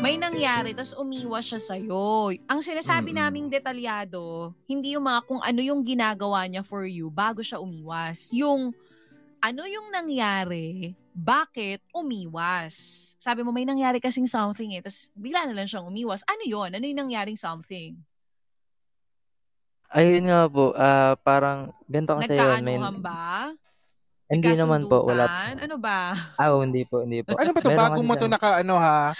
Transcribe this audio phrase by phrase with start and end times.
[0.00, 2.32] May nangyari, tapos umiwas siya sa'yo.
[2.48, 3.20] Ang sinasabi Mm-mm.
[3.20, 8.32] naming detalyado, hindi yung mga kung ano yung ginagawa niya for you bago siya umiwas.
[8.32, 8.72] Yung
[9.40, 12.74] ano yung nangyari, bakit umiwas.
[13.16, 16.20] Sabi mo, may nangyari kasing something eh, tapos bigla na lang siyang umiwas.
[16.28, 17.96] Ano yon Ano yung nangyaring something?
[19.90, 22.62] Ayun nga po, ah, parang ganito kasi yun.
[22.62, 23.50] May, Nagkaanuhan ba?
[24.30, 25.26] Hindi naman po, wala.
[25.58, 26.14] Ano ba?
[26.38, 27.34] Ah, oh, hindi po, hindi po.
[27.34, 27.70] Ano ba to?
[27.74, 29.10] Meron Bago mo to naka ano ha?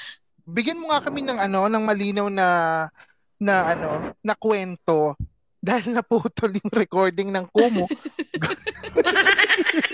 [0.46, 2.46] Bigyan mo nga kami ng ano, ng malinaw na
[3.42, 5.18] na ano, na kwento
[5.60, 7.84] dahil naputol yung recording ng Kumu.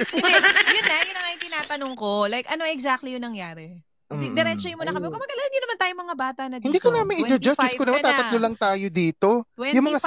[0.07, 0.35] Hindi,
[0.79, 2.31] yun na, yun na nga yung tinatanong ko.
[2.31, 3.83] Like, ano exactly yung nangyari?
[4.07, 4.39] Mm.
[4.39, 5.11] Diretso mo na kami.
[5.11, 6.71] Kung magala, hindi naman tayo mga bata na dito.
[6.71, 7.43] Hindi ko namin i-judge.
[7.43, 8.07] Diyos ko 25 naman, na.
[8.07, 9.29] tatatlo lang tayo dito.
[9.59, 10.01] 25 Yung mga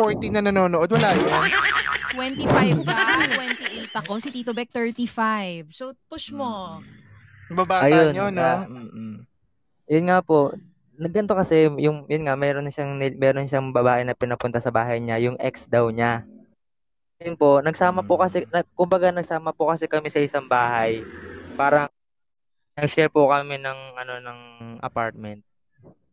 [0.00, 1.28] 740 na nanonood, wala yun.
[2.14, 2.96] 25 ka,
[3.36, 4.12] 28 ako.
[4.20, 5.68] Si Tito Beck, 35.
[5.72, 6.80] So, push mo.
[7.48, 8.42] Babata Ayun, nyo, no?
[8.44, 9.24] ah, Mm-mm.
[9.88, 10.52] Yun nga po,
[11.00, 15.16] nagganto kasi yung yun nga meron siyang meron siyang babae na pinapunta sa bahay niya,
[15.22, 16.28] yung ex daw niya.
[17.24, 21.00] Yun po, nagsama po kasi nag, kumbaga nagsama po kasi kami sa isang bahay.
[21.56, 21.88] Parang
[22.76, 24.40] nag-share po kami ng ano ng
[24.84, 25.40] apartment.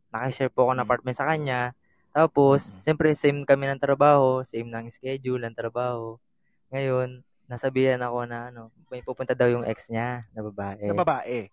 [0.09, 1.76] Naka-share po ako ng apartment sa kanya.
[2.16, 6.16] Tapos, siyempre same kami ng trabaho, same ng schedule ng trabaho.
[6.72, 7.20] Ngayon,
[7.52, 10.88] nasabihan ako na ano, may pupunta daw yung ex niya na babae.
[10.88, 11.52] Na babae.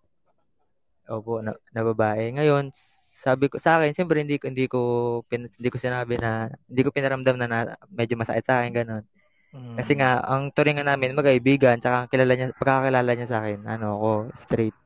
[1.11, 2.31] Opo, na, na babae.
[2.31, 2.71] Ngayon,
[3.13, 4.79] sabi ko sa akin, siyempre hindi ko hindi ko
[5.27, 7.59] pin, hindi ko sinabi na hindi ko pinaramdam na, na
[7.91, 9.03] medyo masakit sa akin ganun.
[9.51, 9.75] Mm.
[9.77, 14.11] Kasi nga ang turingan namin magkaibigan, tsaka kilala niya pagkakilala niya sa akin, ano ako,
[14.33, 14.77] straight.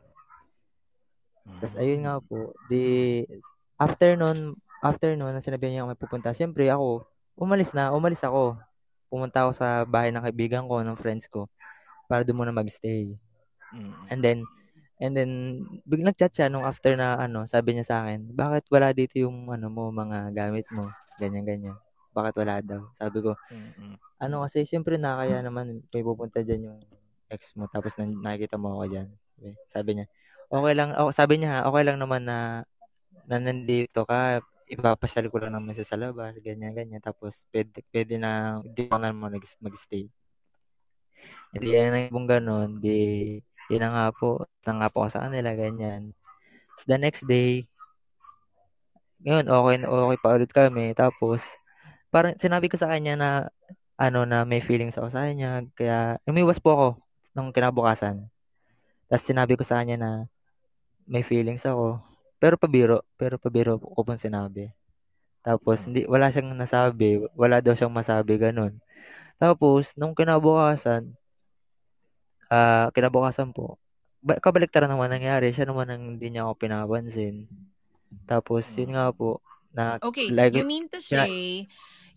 [1.61, 3.23] Tapos ayun nga po, di
[3.79, 7.05] after nun, after nun, nang sinabi niya ako may pupunta, siyempre ako,
[7.37, 8.57] umalis na, umalis ako.
[9.07, 11.47] Pumunta ako sa bahay ng kaibigan ko, ng friends ko,
[12.11, 13.15] para doon muna magstay.
[13.71, 13.93] Mm.
[14.11, 14.39] And then,
[14.99, 15.31] and then,
[15.87, 19.47] biglang chat siya nung after na, ano, sabi niya sa akin, bakit wala dito yung,
[19.47, 20.91] ano mo, mga gamit mo?
[21.21, 21.75] Ganyan, ganyan.
[22.11, 22.81] Bakit wala daw?
[22.97, 23.95] Sabi ko, Mm-mm.
[24.19, 26.79] ano kasi, syempre nakakaya naman, may pupunta dyan yung
[27.31, 29.07] ex mo, tapos nakikita mo ako dyan.
[29.71, 30.05] Sabi, niya,
[30.51, 32.67] okay lang, oh, sabi niya, okay lang naman na,
[33.23, 36.99] na nandito ka, ipapasyal ko lang naman siya sa labas, ganyan, ganyan.
[36.99, 40.11] Tapos, pwede, pwede na, di ko na naman mag-stay.
[41.55, 42.95] Hindi yan na yung ganun, di,
[43.71, 46.11] yun na nga po, na nga po sa kanila, ganyan.
[46.75, 47.65] Tapos the next day,
[49.25, 50.93] ngayon, okay, okay pa ulit kami.
[50.93, 51.57] Tapos,
[52.13, 53.29] parang sinabi ko sa kanya na,
[53.97, 55.65] ano, na may feelings ako sa kanya.
[55.73, 56.87] Kaya, umiwas po ako
[57.33, 58.29] nung kinabukasan.
[59.07, 60.11] Tapos sinabi ko sa kanya na
[61.07, 62.06] may feelings ako.
[62.37, 64.69] Pero pabiro, pero pabiro ko pong sinabi.
[65.41, 67.23] Tapos, hindi, wala siyang nasabi.
[67.33, 68.77] Wala daw siyang masabi, ganun.
[69.41, 71.13] Tapos, nung kinabukasan,
[72.47, 73.75] ah kinabukasan po,
[74.23, 75.51] ba- kabaliktaran naman nangyari.
[75.51, 77.47] Siya naman ang hindi niya ako pinapansin.
[78.27, 79.39] Tapos, yun nga po,
[79.71, 81.67] na, Okay, like, you mean to say,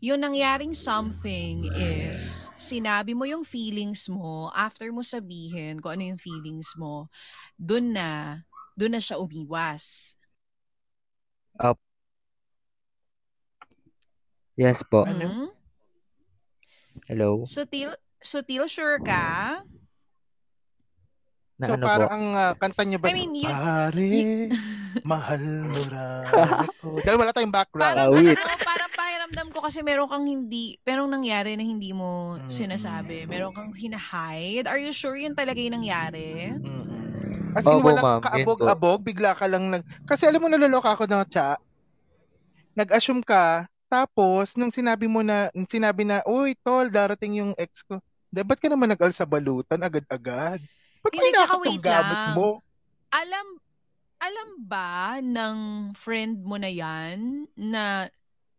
[0.01, 6.21] yung nangyaring something is, sinabi mo yung feelings mo, after mo sabihin kung ano yung
[6.21, 7.07] feelings mo,
[7.59, 8.43] dun na,
[8.81, 10.17] dun na siya umiwas.
[14.57, 15.05] yes po.
[15.05, 15.25] Ano?
[15.29, 15.47] Mhm.
[17.09, 17.45] Hello.
[17.45, 19.61] Sutil, sutil sure ka?
[21.61, 22.13] Na so ano parang po?
[22.17, 23.09] ang ah, kanta niya ba?
[23.09, 24.09] I mean, you- Pare,
[25.13, 26.09] mahal mo ra
[26.65, 26.89] ako.
[27.05, 27.85] Dahil wala tayong background.
[27.85, 28.37] Parang, Awit.
[28.37, 32.49] ano, parang pakiramdam ko kasi meron kang hindi, merong nangyari na hindi mo Mm.
[32.49, 33.29] sinasabi.
[33.29, 34.69] Meron kang hinahide.
[34.69, 36.53] Are you sure yun talaga yung nangyari?
[36.53, 36.90] Mm-mm.
[37.55, 38.21] As in, Opo, walang ma'am.
[38.23, 39.83] Kaabog-abog, bigla ka lang nag...
[40.07, 41.59] Kasi alam mo, naloloka ako na, cha.
[42.79, 47.83] Nag-assume ka, tapos, nung sinabi mo na, nung sinabi na, uy, tol, darating yung ex
[47.83, 47.99] ko.
[48.31, 50.63] Di, ba't ka naman nag-al sa balutan agad-agad?
[51.03, 52.35] Ba't Hindi, tsaka wait gamit lang.
[52.39, 52.63] mo?
[53.11, 53.47] Alam,
[54.23, 55.57] alam ba ng
[55.99, 58.07] friend mo na yan na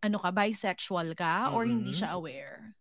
[0.02, 1.98] ano ka, bisexual ka or hindi Mhm.
[2.02, 2.74] siya aware?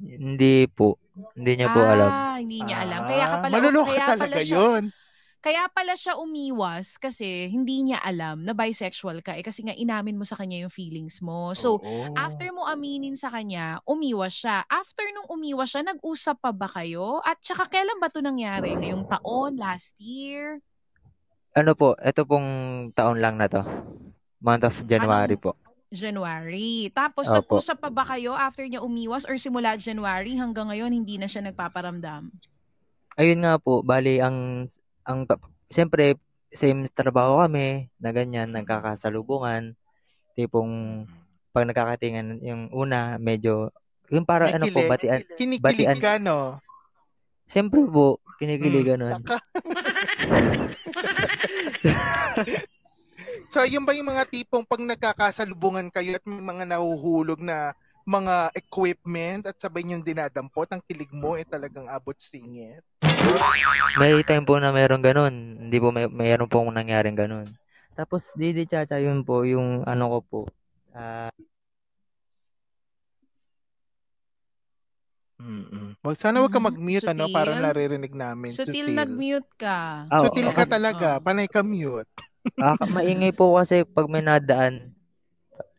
[0.00, 0.96] Hindi po.
[1.36, 2.10] Hindi niya po alam.
[2.10, 3.00] Ah, hindi niya alam.
[3.06, 4.82] Kaya ka Ah, pala, maluloko kaya talaga pala siya, yun.
[5.46, 10.18] Kaya pala siya umiwas kasi hindi niya alam na bisexual ka eh kasi nga inamin
[10.18, 11.54] mo sa kanya yung feelings mo.
[11.54, 12.10] So, Oo.
[12.18, 14.66] after mo aminin sa kanya, umiwas siya.
[14.66, 17.22] After nung umiwas siya, nag-usap pa ba kayo?
[17.22, 18.74] At saka kailan ba to nangyari?
[18.74, 19.54] Ngayong taon?
[19.54, 20.58] Last year?
[21.54, 22.48] Ano po, ito pong
[22.90, 23.62] taon lang na to.
[24.42, 25.54] Month of January po.
[25.94, 26.90] January.
[26.90, 27.62] Tapos, Opo.
[27.62, 31.46] nag-usap pa ba kayo after niya umiwas or simula January hanggang ngayon hindi na siya
[31.46, 32.34] nagpaparamdam?
[33.14, 34.66] Ayun nga po, bali ang
[35.06, 35.24] ang
[35.70, 36.18] siyempre
[36.50, 39.78] same trabaho kami na ganyan, nagkakasalubungan.
[40.36, 41.04] Tipong
[41.54, 43.72] pag nagkakatingan yung una, medyo
[44.12, 46.60] yung para ano po, batian Kinikilig batian ka, no?
[47.46, 49.22] Siyempre po, kinikilig ganun.
[49.22, 49.38] Taka.
[53.54, 57.74] so, yun ba yung mga tipong pag nagkakasalubungan kayo at may mga nahuhulog na
[58.06, 62.86] mga equipment at sabay niyong dinadampot, ang kilig mo eh talagang abot singit?
[63.98, 65.34] May time po na meron ganun.
[65.58, 67.50] Hindi po may mayroon pong nangyaring ganun.
[67.92, 70.40] Tapos Didi Chacha yun po yung ano ko po.
[70.92, 71.34] Ah
[75.36, 76.00] Mm.
[76.00, 76.66] Wag sana wag ka Mhm.
[76.72, 77.62] mag-mute ano para Sutil?
[77.62, 78.50] naririnig namin.
[78.50, 80.08] Sutil nag-mute ka.
[80.08, 81.22] Ah, Sutil ka kasi- talaga, Oh.
[81.22, 82.08] panay ka mute.
[82.56, 84.95] ah, maingay po kasi pag may nadaan.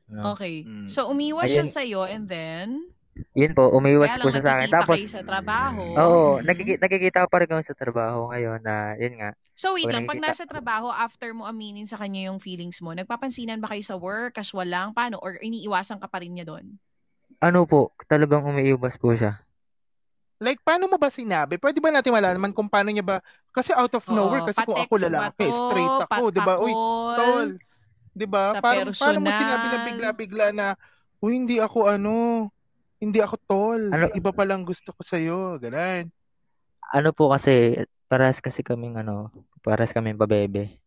[0.07, 0.33] No.
[0.35, 0.63] Okay.
[0.63, 0.87] Mm.
[0.87, 1.71] So, umiwas siya Ayun.
[1.71, 2.67] sa'yo and then,
[3.33, 4.69] Yun po, umiwas kaya po siya sa akin.
[4.69, 5.83] nagkikita Tapos, kayo sa trabaho.
[5.83, 6.45] oo, Mhm.
[6.47, 9.29] nakikita, nakikita ko pa rin kami sa trabaho ngayon na, yun nga.
[9.57, 10.05] So, wait lang.
[10.05, 13.97] Pag nasa trabaho, after mo aminin sa kanya yung feelings mo, nagpapansinan ba kayo sa
[13.97, 15.17] work, casual lang, paano?
[15.19, 16.77] Or iniiwasan ka pa rin niya doon?
[17.41, 19.41] Ano po, talagang umiiwas po siya.
[20.37, 21.57] Like, paano mo ba sinabi?
[21.57, 23.17] Pwede ba natin malaman kung paano niya ba?
[23.49, 26.61] Kasi out of nowhere, Oo, kasi kung ako lalaki, straight ako, di ba?
[26.61, 26.73] Uy,
[27.17, 27.49] tol.
[28.17, 28.57] Di ba?
[28.57, 29.87] Sa Paano, paano mo sinabi na personal?
[29.87, 30.67] bigla-bigla na,
[31.21, 32.13] uy, hindi ako ano,
[32.97, 33.81] hindi ako tol.
[33.93, 35.61] Ano- Iba pa lang gusto ko sa'yo.
[35.61, 36.09] Ganun.
[36.89, 37.77] Ano po kasi,
[38.09, 39.29] paras kasi kaming ano,
[39.61, 40.81] paras kaming pabebe.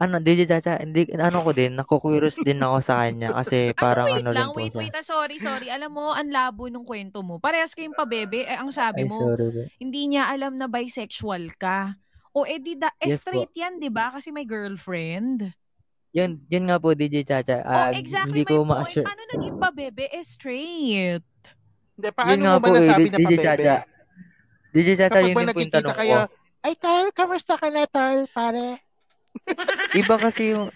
[0.00, 4.16] Ano, DJ Chacha, hindi, ano ko din, naku-curious din ako sa kanya kasi parang ano,
[4.16, 5.68] wait ano lang, po wait, wait, ah, sorry, sorry.
[5.68, 7.36] Alam mo, ang labo nung kwento mo.
[7.36, 9.60] Parehas kayong pabebe, eh, ang sabi Ay, mo, sorry po.
[9.76, 12.00] hindi niya alam na bisexual ka.
[12.32, 13.34] O edi da, eh, Yes po.
[13.34, 14.08] straight yan, di ba?
[14.08, 15.52] Kasi may girlfriend.
[16.10, 17.58] Yun, yun nga po, DJ Chacha.
[17.60, 19.06] oh, Ah, exactly hindi ko ma-assure.
[19.06, 20.04] Paano naging pabebe?
[20.10, 21.22] Eh, straight.
[21.94, 23.44] Hindi, Yun paano nga mo ba po, eh, nasabi na DJ pabebe?
[23.44, 23.76] Chacha.
[24.70, 26.34] DJ Chacha, Kapag yun yung nagkikita tanong kayo, ko.
[26.60, 28.66] ay, tol, kamusta ka na, tol, pare?
[29.96, 30.66] Iba kasi yung,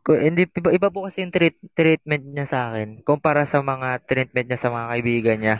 [0.00, 4.02] ko, hindi, iba, iba po kasi yung treat, treatment niya sa akin kumpara sa mga
[4.02, 5.56] treatment niya sa mga kaibigan niya.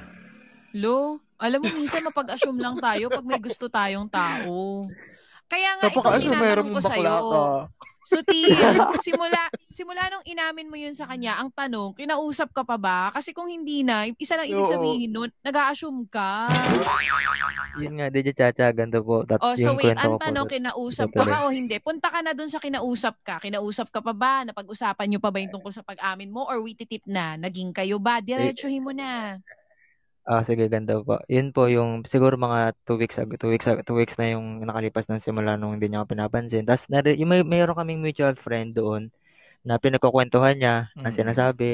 [0.73, 4.89] Lo, alam mo, minsan mapag-assume lang tayo pag may gusto tayong tao.
[5.47, 7.17] Kaya nga, ito Napaka-assume meron tinatanong ko sa'yo.
[7.23, 7.43] ka.
[8.03, 8.51] Sutil,
[9.07, 9.39] simula,
[9.69, 13.11] simula nung inamin mo yun sa kanya, ang tanong, kinausap ka pa ba?
[13.11, 16.51] Kasi kung hindi na, isa lang ibig sabihin nun, nag-a-assume ka.
[17.75, 19.25] Yun nga, DJ Chacha, ganito po.
[19.25, 20.21] Tat, Oh, so wait, ang po.
[20.21, 21.79] tanong, sa- kinausap sa ka ba o hindi?
[21.79, 23.41] Punta ka na dun sa kinausap ka.
[23.41, 24.45] Kinausap ka pa ba?
[24.45, 26.45] Napag-usapan nyo pa ba yung tungkol sa pag-amin mo?
[26.45, 27.41] Or wititip na?
[27.41, 28.21] Naging kayo ba?
[28.21, 29.41] Diretsuhin mo na.
[30.23, 31.19] Ah, sige, ganito po.
[31.27, 34.63] Yun po yung, siguro mga two weeks ago, two weeks, ago- two weeks na yung
[34.63, 36.63] nakalipas ng simula nung hindi niya ako pinapansin.
[36.63, 39.11] Tapos, nari, yung may, mayroon kaming mutual friend doon
[39.67, 41.11] na pinagkukwentuhan niya Mm.
[41.15, 41.71] sinasabi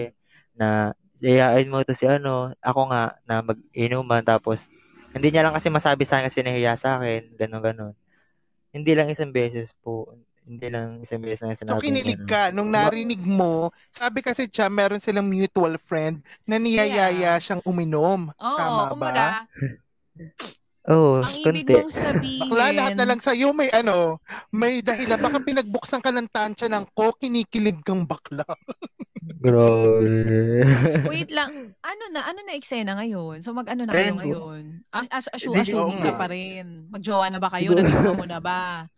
[0.57, 4.69] na iyain mo to si ano, ako nga na mag-inuman tapos
[5.13, 7.95] hindi niya lang kasi masabi sa akin kasi nahiya sa akin, gano'n gano'n.
[8.73, 10.13] Hindi lang isang beses po,
[10.49, 12.31] hindi lang isang beses na So, sinabi kinilig niya.
[12.31, 12.43] ka.
[12.51, 18.33] Nung narinig mo, sabi kasi siya, meron silang mutual friend na niyayaya siyang uminom.
[18.33, 19.45] Oo, Tama ba?
[20.89, 21.77] Oo, ang ibig konti.
[21.77, 24.17] mong sabihin, Bakla, lahat na lang sa'yo may ano,
[24.49, 25.21] may dahilan.
[25.21, 28.49] Baka pinagbuksan ka ng tansya ng ko, kinikilig kang bakla.
[29.39, 30.65] Grabe.
[31.05, 33.45] wait lang, ano na, ano na eksena ngayon?
[33.45, 34.89] So mag-ano na kayo ngayon?
[34.89, 36.89] As, as, Hindi, assuming ka pa rin.
[36.89, 37.77] Magjowa na ba kayo?
[37.77, 38.89] Nagjowa mo na ba?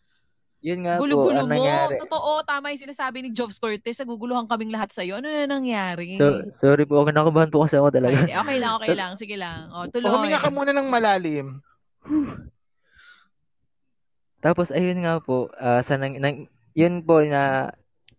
[0.61, 1.55] Yun nga po, Gulo-gulo ang mo.
[1.57, 1.97] nangyari.
[1.99, 3.97] Totoo, tama yung sinasabi ni Jobs Cortez.
[3.97, 5.17] Naguguluhan kaming lahat sa'yo.
[5.17, 6.21] Ano na nangyari?
[6.21, 8.29] So, sorry po, kinakabahan po kasi ako talaga.
[8.29, 9.13] Ay, okay lang, okay lang.
[9.17, 9.73] Sige lang.
[9.73, 10.13] O, O, tuloy.
[10.13, 11.65] huminga ka muna ng malalim.
[14.41, 17.73] Tapos, ayun nga po, ah, sa nang, nang- yun po na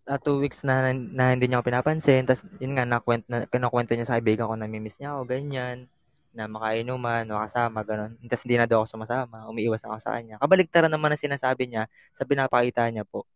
[0.06, 2.26] ah, two weeks na, na hindi niya ako pinapansin.
[2.26, 5.86] Tapos, yun nga, nakwent, na, kinakwento niya sa kaibigan ko na mimiss niya ako, ganyan,
[6.32, 8.16] na makainuman, makasama, gano'n.
[8.24, 10.40] Tapos, hindi na daw ako sumasama, umiiwas ako sa kanya.
[10.40, 13.28] Kabaligtaran naman ang sinasabi niya sa pinapakita niya po.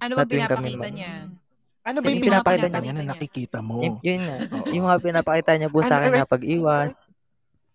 [0.00, 1.12] Ano sa ba kami pinapakita mag- niya?
[1.82, 2.84] Ano ba yung pinapakita pinapakita niya.
[2.84, 3.76] niya na nakikita mo?
[3.82, 4.36] Yun, yun nga,
[4.70, 6.94] yung mga pinapakita niya po sa Ano, akin eh, na pag-iwas.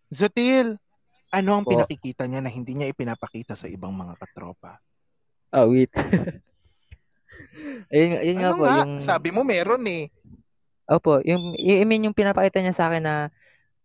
[0.07, 0.79] Zotil,
[1.27, 1.75] ano ang Po.
[1.75, 4.79] pinakikita niya na hindi niya ipinapakita sa ibang mga katropa?
[5.51, 5.91] Oh, wait.
[7.91, 8.77] ayun, nga- yun nga Ano po, nga?
[8.79, 8.91] yung...
[9.03, 10.07] Sabi mo meron eh.
[10.87, 13.15] Opo, yung, I mean, yung pinapakita niya sa akin na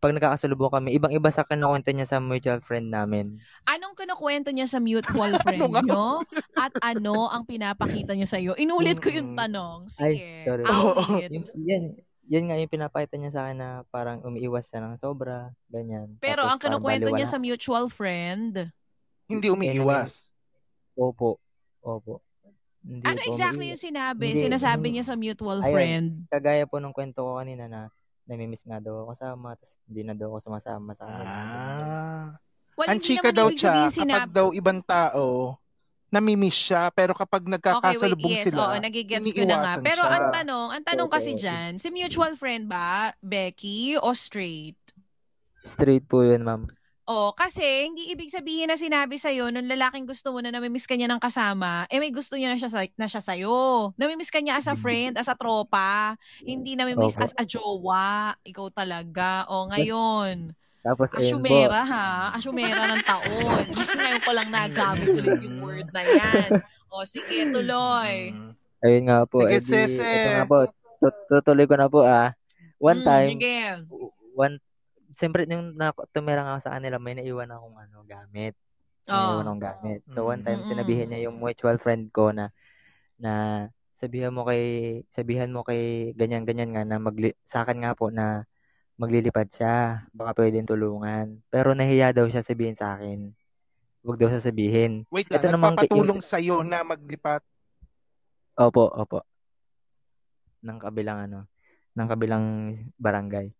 [0.02, 3.38] pag nagkakasalubong kami, ibang-iba sa kinukwento niya sa mutual friend namin.
[3.64, 5.78] Anong kinukwento niya sa mutual friend nga?
[5.80, 6.26] nyo?
[6.52, 8.59] At ano ang pinapakita niya sa'yo?
[8.59, 9.38] Inulit ko yung Mm.
[9.38, 9.78] tanong.
[9.97, 10.28] Ay, Sige.
[10.42, 10.64] sorry.
[10.66, 11.30] Awit.
[11.30, 11.82] Yung, yan,
[12.26, 16.18] yan nga yung pinapakita niya sa akin na parang umiiwas siya ng sobra, ganyan.
[16.18, 18.75] Pero Tapos ang kinukwento niya sa mutual friend,
[19.25, 20.35] Hindi umiiwas.
[20.92, 21.38] Opo,
[21.78, 22.21] opo.
[22.82, 23.78] Hindi ano po exactly umiiwas.
[23.78, 24.25] yung sinabi?
[24.28, 24.94] Hindi, Sinasabi hindi.
[24.99, 25.71] niya sa mutual Ayun.
[25.71, 26.06] friend.
[26.26, 27.87] Kagaya po nung kwento ko kanina na
[28.26, 31.28] namimiss nga daw ako kasama, tapos hindi na daw ako sumasama sa kanila.
[31.28, 32.26] Ah.
[32.72, 35.60] Well, Ang chika daw siya, kapag daw ibang tao,
[36.12, 39.74] namimiss siya, pero kapag Okay, wait, nagkakasalubong yes, sila, oo, nagigets ko na nga.
[39.80, 40.12] Pero siya.
[40.12, 41.40] ang tanong, ang tanong Okay, kasi okay.
[41.40, 44.76] dyan, si mutual friend ba, Becky, o straight?
[45.64, 46.68] Straight po yun, ma'am.
[47.02, 50.94] Oh, kasi hindi ibig sabihin na sinabi sa nung lalaking gusto mo na namimiss ka
[50.94, 53.35] niya ng kasama, eh may gusto niya na siya sa, na siya sa
[53.99, 56.14] Namimiss ka niya as a friend, as a tropa,
[56.47, 57.26] hindi namimiss Opo.
[57.26, 58.38] as a jowa.
[58.47, 59.50] Ikaw talaga.
[59.50, 62.06] O ngayon, Tapos, asyumera ha,
[62.38, 63.64] asyumera ng taon.
[63.99, 66.50] ngayon ko lang nagamit ulit yung word na yan.
[66.87, 68.30] O sige, tuloy.
[68.30, 68.50] Mm.
[68.82, 69.42] Ayun nga po.
[69.47, 70.02] Sige, edi, sese.
[70.06, 70.56] ito nga po.
[70.99, 72.35] Tut- Tutuloy ko na po ah.
[72.82, 73.59] One Mm, time, Sige.
[74.35, 74.54] one,
[75.14, 78.54] siyempre yung na, tumira nga ako sa kanila, may naiwan akong ano, gamit.
[79.04, 79.40] May Oh.
[79.40, 80.00] naiwan akong gamit.
[80.09, 80.71] So one time, Mm-mm.
[80.71, 82.50] sinabihan niya yung mutual friend ko na,
[83.16, 83.33] na
[83.95, 84.62] sabihan mo kay,
[85.11, 88.42] sabihan mo kay ganyan-ganyan nga na magli, sa akin nga po na
[88.97, 90.07] maglilipad siya.
[90.11, 91.42] Baka pwedeng tulungan.
[91.49, 93.31] Pero nahiya daw siya sabihin sa akin.
[94.02, 95.07] Huwag daw sasabihin.
[95.11, 97.42] Wait lang, Ito namang- nagpapatulong sa'yo na maglipat.
[98.59, 99.23] Opo, opo.
[100.62, 101.47] Ng kabilang ano,
[101.95, 102.45] ng kabilang
[102.99, 103.50] barangay.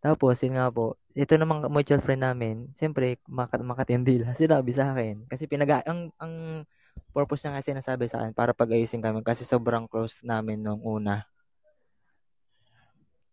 [0.00, 4.96] Tapos, yun nga po, ito namang mutual friend namin, siyempre, makat makatindi lang, sinabi sa
[4.96, 5.28] akin.
[5.28, 6.64] Kasi pinaga, ang, ang
[7.12, 11.28] purpose niya nga sinasabi sa akin, para pag-ayusin kami, kasi sobrang close namin nung una.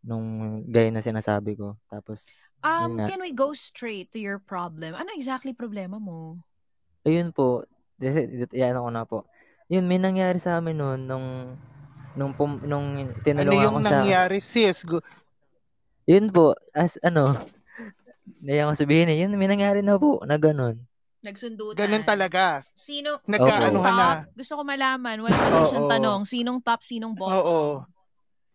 [0.03, 1.79] Nung gaya na sinasabi ko.
[1.87, 2.27] Tapos,
[2.65, 3.05] Um, nga.
[3.05, 4.97] can we go straight to your problem?
[4.97, 6.41] Ano exactly problema mo?
[7.07, 7.63] ayun po,
[8.51, 9.17] yan ako na po.
[9.71, 11.27] Yun, may nangyari sa amin noon, nung,
[12.19, 14.83] nung, pum, nung Ano tinulungan yung ko sa, nangyari, sis?
[16.07, 17.35] Yun po, as ano,
[18.39, 20.79] naiya ko sabihin eh, yun, may nangyari na po, na ganun.
[21.19, 21.75] Nagsundutan.
[21.75, 22.63] Ganun talaga.
[22.71, 23.19] Sino?
[23.27, 23.91] Nagkaanuhan sinong na.
[23.91, 24.19] top?
[24.39, 25.17] Gusto ko malaman.
[25.19, 26.21] Wala pa siyang tanong.
[26.23, 27.35] Sinong top, sinong bottom?
[27.35, 27.59] Oo.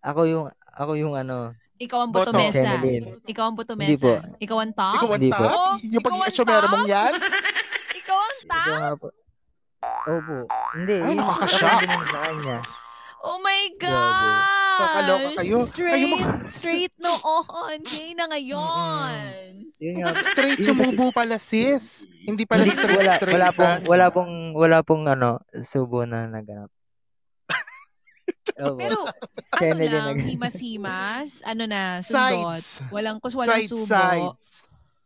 [0.00, 2.62] Ako yung, ako yung ano, Ikaw ang botomesa.
[2.78, 3.18] Channeline.
[3.26, 4.00] Ikaw ang Hindi botomesa.
[4.00, 4.12] po.
[4.38, 4.94] Ikaw ang top?
[4.96, 5.50] Ikaw ang top?
[5.50, 7.12] Oh, Yung pag-iasumero mong yan?
[8.00, 8.78] Ikaw ang top?
[8.80, 9.08] nga po.
[10.02, 10.36] Opo.
[10.78, 12.58] Hindi, Ay, kanya.
[13.22, 14.61] Oh my Grabe.
[14.78, 15.56] Kakaloka kayo.
[15.58, 16.16] Straight, Kayo
[16.56, 17.78] straight noon.
[17.82, 19.16] Hindi na ngayon.
[19.76, 20.10] Po.
[20.14, 21.82] Straight sumubo pala, sis.
[22.22, 23.34] Hindi pala straight, wala, straight.
[23.34, 26.70] wala pong, wala pong, wala pong ano, subo na naganap.
[28.62, 28.78] Opo.
[29.60, 32.62] Pero, ano lang, himas-himas, ano na, sundot.
[32.62, 32.68] Sides.
[32.94, 33.86] Walang, kus walang Side, subo.
[33.90, 34.61] sides.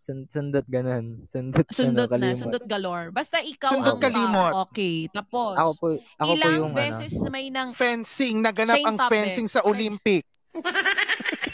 [0.07, 1.27] Sun- sundot ganun.
[1.27, 3.11] Sundot, Sundot ano, na, sundot galore.
[3.11, 4.53] Basta ikaw Sundot ang kalimot.
[4.55, 4.71] top.
[4.71, 5.55] Okay, tapos.
[5.59, 7.35] Ako po, ako po ilang yung beses ano.
[7.35, 7.75] may nang...
[7.75, 8.39] Fencing.
[8.39, 9.15] Naganap ang top, eh.
[9.19, 10.23] fencing sa Olympic.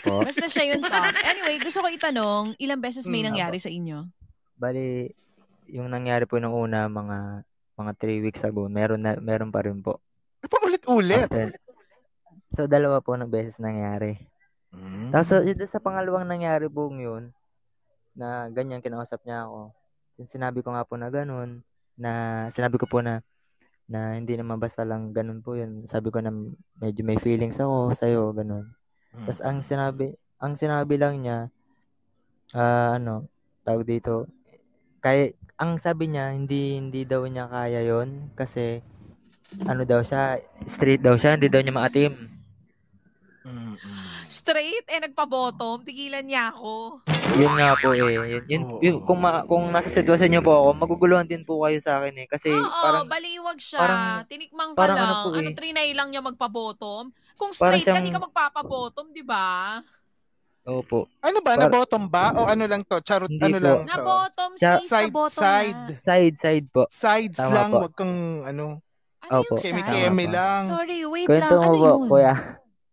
[0.04, 0.20] Po.
[0.20, 1.16] Basta siya yung top.
[1.24, 4.04] Anyway, gusto ko itanong, ilang beses may Mm, nangyari sa inyo?
[4.60, 5.08] Bali,
[5.72, 7.48] yung nangyari po nung una, mga
[7.80, 9.96] mga three weeks ago, meron na meron pa rin po.
[10.44, 11.24] Pa ulit-ulit.
[11.24, 11.56] After,
[12.52, 14.20] so, dalawa po ng beses nangyari.
[15.08, 17.32] Tapos, so, sa pangalawang nangyari po yun,
[18.16, 19.72] na ganyan, kinausap niya ako.
[20.16, 21.64] Sin- Sinabi ko nga po na ganun,
[21.96, 23.20] na sinabi ko po na
[23.90, 25.84] na hindi naman basta lang ganun po yun.
[25.84, 26.32] Sabi ko na
[26.80, 28.72] medyo may feelings ako sa'yo, ganun.
[29.12, 31.52] Tapos ang sinabi, ang sinabi lang niya,
[32.56, 33.28] ah ano,
[33.64, 34.28] tawag dito,
[35.04, 38.80] kaya, ang sabi niya, hindi, hindi daw niya kaya yon kasi,
[39.68, 42.12] ano daw siya, straight daw siya, hindi daw niya maatim.
[44.26, 45.82] Straight, eh, nagpa-bottom.
[45.82, 47.02] Tigilan niya ako.
[47.34, 47.98] Yun nga po eh.
[47.98, 51.78] Yun, yun, yun- kung, ma, kung nasa sitwasyon niyo po ako, maguguluhan din po kayo
[51.78, 52.26] sa akin eh.
[52.26, 53.78] Kasi Oo, parang, baliwag siya.
[53.78, 55.06] parang- Tinikmang ka parang lang.
[55.06, 55.54] ano Ano, po eh.
[55.54, 57.04] trinay lang niya magpa-bottom?
[57.34, 59.80] Kung Parang straight ka, siyang- di ka magpapa-bottom, di ba?
[60.62, 61.10] opo.
[61.18, 61.52] Ano ba?
[61.52, 62.24] Par- Na-bottom ba?
[62.32, 63.02] O ano lang to?
[63.02, 63.64] Charot, Hindi ano po.
[63.66, 64.04] lang Na to?
[64.06, 65.74] bottom, Sa- sis, na Side, bottom side.
[65.74, 65.98] na.
[65.98, 66.82] Side, side po.
[66.86, 67.78] Sides Tama lang, po.
[67.82, 68.78] wag kang ano,
[69.22, 69.54] Ano Opo.
[69.54, 69.82] yung side?
[70.28, 70.30] po.
[70.30, 70.60] lang.
[70.62, 71.58] Sorry, wait Kwento lang.
[71.58, 72.00] mo Ano po, yun?
[72.06, 72.34] kuya.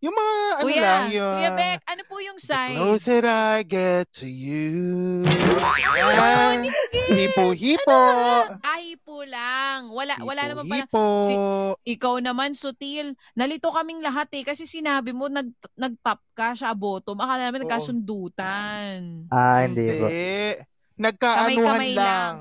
[0.00, 1.34] Yung mga ano Kuya, lang, yung...
[1.36, 2.72] Kuya Beck, ano po yung side?
[2.72, 5.20] Closer I get to you.
[5.28, 6.16] Ano?
[6.16, 6.72] Yan.
[7.12, 8.00] Hipo-hipo.
[8.64, 9.92] Ay po lang.
[9.92, 10.88] Wala, wala naman pala.
[11.28, 13.12] Si- Ikaw naman, sutil.
[13.36, 14.40] Nalito kaming lahat eh.
[14.40, 17.20] Kasi sinabi mo, nag, nag-top ka siya bottom.
[17.20, 19.28] Akala namin nagkasundutan.
[19.28, 20.08] Ah, hindi po.
[20.96, 22.34] Nagkaanuhan Kamay-kamay lang.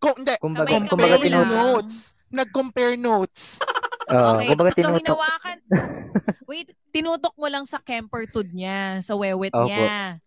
[0.00, 0.32] Ko, hindi.
[0.40, 1.24] Kumbaga, kumbaga lang.
[1.28, 1.52] tinutok.
[1.52, 1.96] notes.
[2.32, 3.60] Nag-compare notes.
[4.06, 5.02] Oo, Okay, kumbaga so tinutok.
[5.02, 5.56] hinawakan.
[6.50, 9.66] Wait, tinutok mo lang sa kempertud niya, sa wewet Opo.
[9.66, 10.22] niya.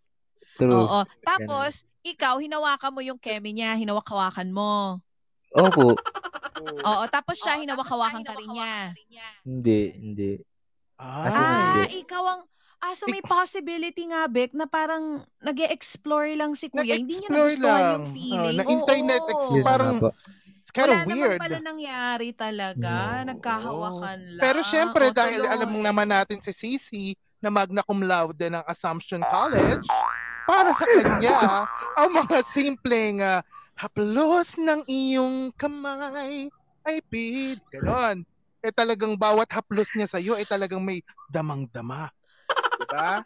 [0.55, 0.75] True.
[0.75, 1.00] Oo.
[1.21, 1.71] Tapos,
[2.01, 5.00] ikaw, hinawakan mo yung keme niya, hinawak-hawakan mo.
[5.51, 5.95] Opo.
[6.59, 8.74] Oo, tapos siya, hinawak-hawakan ka rin niya.
[9.41, 10.31] Hindi, hindi.
[11.00, 12.03] Kasi Ah, hindi.
[12.03, 12.41] ikaw ang...
[12.79, 16.95] Ah, so may possibility nga, Bek, na parang nag explore lang si Kuya.
[16.95, 17.91] Hindi niya nagustuhan lang.
[17.91, 18.55] yung feeling.
[18.55, 19.31] Oh, na-internet Oo.
[19.33, 20.09] ex- parang po.
[20.69, 21.41] It's kind Wala of weird.
[21.41, 22.93] naman pala nangyari talaga.
[23.25, 23.33] No.
[23.33, 24.43] Nagkahawakan lang.
[24.45, 25.49] Pero syempre, O, dahil tuloy.
[25.49, 29.89] alam mo naman natin si Cici na magna cum laude ng Assumption College,
[30.45, 31.65] para sa kanya,
[31.97, 33.41] ang mga simpleng ah,
[33.73, 36.53] haplos ng iyong kamay
[36.85, 37.57] ay pid.
[37.73, 38.21] Ganon.
[38.61, 41.01] Eh talagang bawat haplos niya sa'yo ay talagang may
[41.33, 42.13] damang-dama.
[42.77, 43.25] Diba?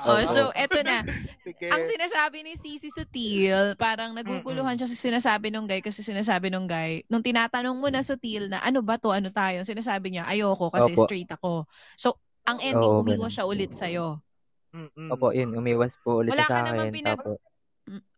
[0.00, 1.02] Oh, so eto na.
[1.42, 1.66] sige.
[1.68, 6.64] Ang sinasabi ni Sisi Sutil, parang naguguluhan siya sa sinasabi nung guy kasi sinasabi nung
[6.64, 10.70] guy, nung tinatanong mo na Sutil na ano ba to, ano tayo, sinasabi niya, ayoko
[10.70, 11.04] kasi Opo.
[11.04, 11.66] straight ako.
[11.94, 14.22] So, ang ending, Oo, umiwas siya ulit sa'yo.
[14.70, 15.10] Mm-mm.
[15.10, 16.94] Opo, yun, umiwas po ulit Wala siya ka sa naman akin.
[16.94, 17.49] pinag- Mm,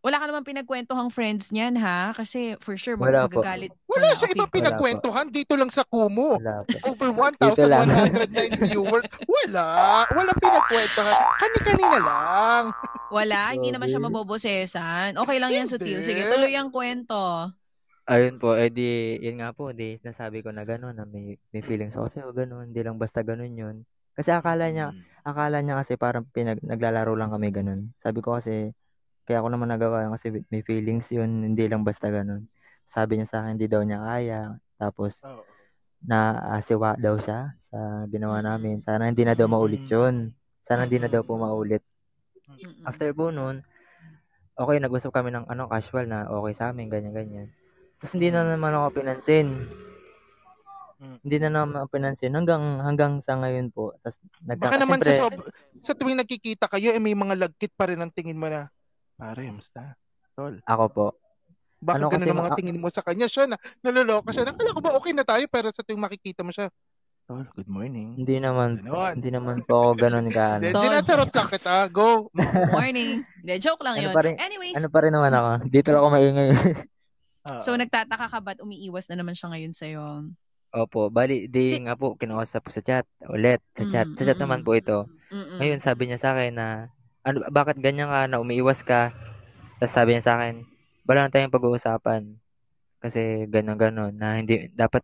[0.05, 2.13] Wala ka naman pinagkwentuhang friends niyan, ha?
[2.13, 3.41] Kasi for sure, mag- Wala po.
[3.41, 3.71] magagalit.
[3.89, 4.17] Wala ka.
[4.21, 6.37] siya ibang pinagkwentuhan dito lang sa Kumu.
[6.37, 6.93] wala po.
[6.93, 7.87] Over Dito lang.
[7.89, 9.05] 1,109 viewers.
[9.25, 9.65] Wala.
[10.13, 11.15] Walang pinagkwentuhan.
[11.41, 12.63] Kani-kanina lang.
[13.09, 15.17] Wala, hindi naman siya mabobosesan.
[15.17, 15.65] Okay lang yan.
[15.65, 16.05] Sutil.
[16.05, 17.49] Sige, tuloy ang kwento.
[18.03, 21.63] Ayun po, eh di, yun nga po, di, nasabi ko na gano'n, na may, may
[21.63, 23.75] feelings ako sa'yo, gano'n, hindi lang basta gano'n yun.
[24.11, 24.91] Kasi akala niya,
[25.23, 27.95] akala niya kasi parang pinag, naglalaro lang kami gano'n.
[27.95, 28.75] Sabi ko kasi,
[29.23, 32.43] kaya ako naman nagawa yun kasi may feelings yun, hindi lang basta gano'n.
[32.83, 34.41] Sabi niya sa akin, hindi daw niya kaya.
[34.75, 35.47] Tapos, Oo.
[36.03, 38.83] naasiwa daw siya sa ginawa namin.
[38.83, 40.35] Sana hindi na daw maulit yun.
[40.59, 41.79] Sana hindi na daw po maulit.
[42.43, 42.83] Mm-mm.
[42.83, 43.63] After po nun,
[44.59, 47.47] okay, nag-usap kami ng ano, casual na okay sa amin, ganyan-ganyan.
[47.97, 49.47] Tapos hindi na naman ako pinansin.
[50.99, 51.17] Mm.
[51.23, 53.95] Hindi na naman ako pinansin hanggang hanggang sa ngayon po.
[54.03, 55.47] Tapos nagka, Baka naman siyempre, sa, sob-
[55.83, 58.71] sa tuwing nagkikita kayo, eh, may mga lagkit pa rin ang tingin mo na,
[59.15, 59.95] pare, musta?
[60.33, 60.57] Tol.
[60.65, 61.07] ako po.
[61.83, 63.27] Bakit Ano ganun kasi ang mga ma- tingin mo sa kanya?
[63.27, 64.47] Siya na, naloloka siya.
[64.47, 65.43] Nakala ko ba okay na tayo?
[65.51, 66.71] Pero sa tuwing makikita mo siya,
[67.23, 68.19] Tol, good morning.
[68.19, 70.59] Hindi naman, hindi naman po ako ganun ka.
[70.59, 70.83] Hindi, Ano, Tol.
[70.91, 71.73] dinacharot lang kita.
[71.87, 72.27] Go.
[72.75, 73.23] Morning.
[73.39, 74.15] Hindi, joke lang Ano yun.
[74.15, 75.49] pa rin- Anyways, ano pa rin naman ako.
[75.71, 76.49] Dito lang ako maingay.
[77.47, 77.59] Ah.
[77.63, 80.03] so nagtataka ka ba't umiiwas na naman siya ngayon sa'yo?
[80.75, 83.05] Opo, bali, di Si- nga po, kinausap ko sa chat.
[83.23, 84.03] Ulit, sa chat.
[84.03, 84.65] Mm, Sa chat mm, naman mm.
[84.67, 84.97] po ito.
[85.31, 85.57] Mm-mm.
[85.63, 86.91] Ngayon, sabi niya sa akin na,
[87.23, 89.15] ano, bakit ganyan ka na umiiwas ka?
[89.79, 90.67] Tapos sabi niya sa akin,
[91.07, 92.35] wala na tayong pag-uusapan.
[92.99, 95.03] Kasi gano'n-gano'n, na hindi, dapat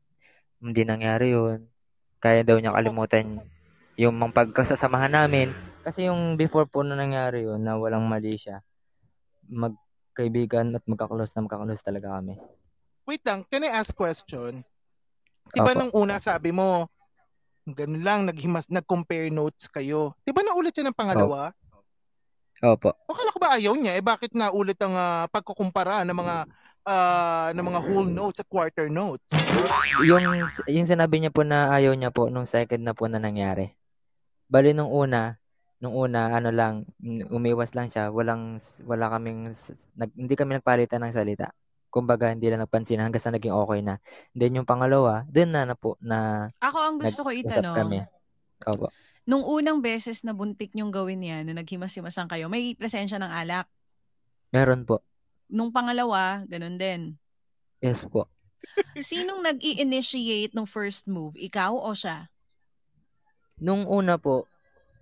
[0.60, 1.68] hindi nangyari yun.
[2.20, 3.40] Kaya daw niya kalimutan
[4.00, 5.52] yung mga pagkasasamahan namin.
[5.84, 8.64] Kasi yung before po na nangyari yun, na walang mali siya,
[9.48, 12.36] magkaibigan at magkaklose na magkaklose talaga kami.
[13.08, 14.64] Wait lang, can I ask question?
[15.50, 15.80] Diba Opo.
[15.82, 16.88] nung una sabi mo,
[17.66, 20.14] ganun lang, naghimas, nag-compare notes kayo.
[20.24, 21.52] Diba naulit siya ng pangalawa?
[21.52, 21.59] Opo.
[23.08, 23.96] Akala ko ba ayaw niya?
[23.96, 26.36] Eh bakit naulit ang ah, pagkukumpara ng mga
[26.84, 29.24] ah, ng mga whole notes at quarter notes?
[30.04, 30.24] yung
[30.68, 33.72] yung sinabi niya po na ayaw niya po nung second na po na nangyari.
[34.50, 35.38] Bali nung una,
[35.80, 36.84] nung una ano lang
[37.32, 39.54] umiwas lang siya, walang wala kaming
[39.96, 41.54] nag, hindi kami nagpalitan ng salita.
[41.90, 43.98] Kumbaga hindi na nagpansin hanggang sa naging okay na.
[44.36, 47.78] Then yung pangalawa, dun na na po na Ako ang gusto ko itanong.
[47.78, 47.98] kami.
[48.68, 48.92] Opo.
[49.30, 53.70] Nung unang beses na buntik niyong gawin yan, na naghimas-himasan kayo, may presensya ng alak.
[54.50, 55.06] Meron po.
[55.54, 57.14] Nung pangalawa, ganun din.
[57.78, 58.26] Yes po.
[58.98, 61.38] Sinong nag initiate ng first move?
[61.38, 62.34] Ikaw o siya?
[63.62, 64.50] Nung una po,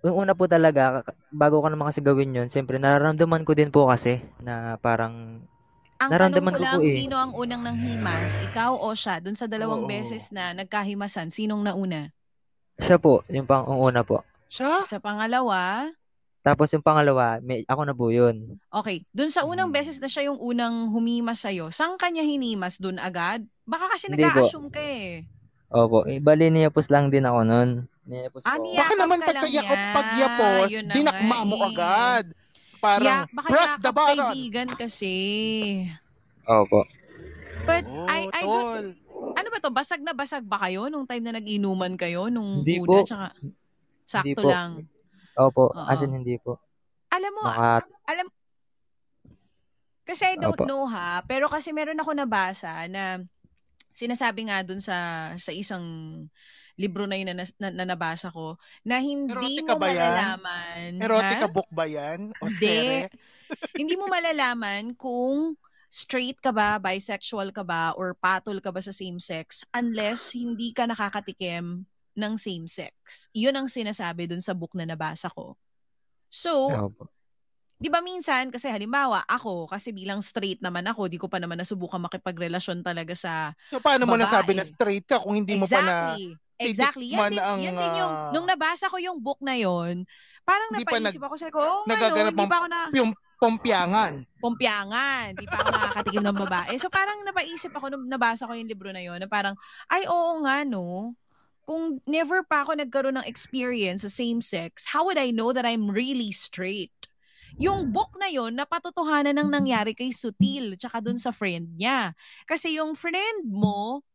[0.04, 1.00] yung una po talaga,
[1.32, 5.40] bago ko naman kasi gawin yun, siyempre nararamdaman ko din po kasi na parang
[5.98, 6.94] Ang Naramdaman tanong ko ko po lang, eh.
[6.94, 8.38] sino ang unang nanghimas?
[8.52, 9.18] Ikaw o siya?
[9.18, 9.90] Doon sa dalawang Oo.
[9.90, 12.14] beses na nagkahimasan, sinong nauna?
[12.78, 14.22] Siya po, yung pang yung una po.
[14.48, 14.86] Siya?
[14.86, 15.90] Sa pangalawa,
[16.40, 18.56] Tapos yung pangalawa, may, ako na po yun.
[18.68, 19.76] okay, doon sa unang Hmm.
[19.76, 22.78] beses na siya yung unang humimas sa'yo, saan kanya hinimas?
[22.78, 23.44] Doon agad?
[23.62, 25.28] Baka kasi Hindi nag-a-assume ka eh.
[25.68, 26.08] Opo.
[26.08, 27.70] Eh, bali, niyapos lang din ako nun.
[28.02, 28.64] Niyapos Ah, po.
[28.64, 29.92] niya- Baka Yakap naman ka lang pagkayakap niya.
[29.92, 31.66] pagyapos, Yun na dinakma nga mo eh.
[31.68, 32.24] agad.
[32.78, 34.16] Parang, Ya, baka press the yakap button.
[34.24, 35.14] kaibigan kasi.
[36.46, 36.80] Opo.
[37.60, 38.96] But Oh, I, I don't.
[39.48, 39.72] Ano ba to?
[39.72, 42.28] Basag na basag ba kayo nung time na nag-inuman kayo?
[42.28, 42.86] Nung Hindi una?
[42.86, 42.96] po.
[43.08, 43.56] Tsaka, Hindi
[44.04, 44.48] sakto po.
[44.52, 44.70] lang.
[45.40, 45.64] Opo.
[45.72, 45.88] Oo.
[45.88, 46.60] As in, hindi po.
[47.08, 47.88] Alam mo, Maka,
[50.08, 50.64] Kasi I don't Opo.
[50.64, 53.20] know ha, pero kasi meron ako nabasa na
[53.92, 55.84] sinasabi nga dun sa sa isang
[56.80, 58.56] libro na yun na, na, na nabasa ko
[58.88, 59.28] na hindi
[59.60, 60.00] Erotica mo ba yan?
[60.00, 60.88] malalaman.
[60.96, 61.52] Erotica ha?
[61.52, 62.32] book ba yan?
[62.40, 62.56] O Hindi.
[62.56, 63.12] sere?
[63.76, 68.92] hindi mo malalaman kung straight ka ba, bisexual ka ba, or patol ka ba sa
[68.92, 73.26] same sex unless hindi ka nakakatikim ng same sex.
[73.32, 75.56] Yun ang sinasabi dun sa book na nabasa ko.
[76.28, 76.68] So,
[77.78, 81.56] di ba minsan, kasi halimbawa, ako, kasi bilang straight naman ako, di ko pa naman
[81.56, 83.54] nasubukan makipagrelasyon talaga sa...
[83.72, 84.28] So, paano mo Babae.
[84.28, 85.96] nasabi na straight ka kung hindi mo pa na...
[86.18, 86.36] exactly.
[86.58, 87.14] Exactly.
[87.14, 90.02] Yan din, ang, yan din yung, ah, nung nabasa ko yung book na yon
[90.42, 92.66] parang Hindi pa napaisip ako, sabi ko, oh, nga, no, nagaganap hindi ang- pa ako
[92.66, 94.26] na, Yung pompyangan.
[94.42, 96.72] pumpyangan, hindi pa ako nakakatikim ng babae.
[96.78, 99.54] So parang napaisip ako nung nabasa ko yung libro na yon na parang,
[99.90, 101.14] ay, oo nga, no,
[101.62, 105.66] kung never pa ako nagkaroon ng experience sa same sex, how would I know that
[105.66, 106.94] I'm really straight?
[107.56, 112.14] Yung book na yon napatotohanan ng nangyari kay Sutil tsaka dun sa friend niya.
[112.46, 114.06] Kasi yung friend mo,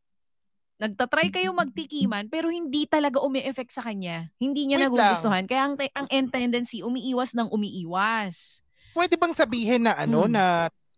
[0.82, 4.34] Nagtatry kayo magtikiman pero hindi talaga umi-effect sa kanya.
[4.42, 5.46] Hindi niya Wait nagugustuhan.
[5.46, 8.62] Kaya ang, ang end tendency, umiiwas ng umiiwas.
[8.93, 10.34] Pwede bang sabihin na ano Hmm.
[10.34, 10.43] na,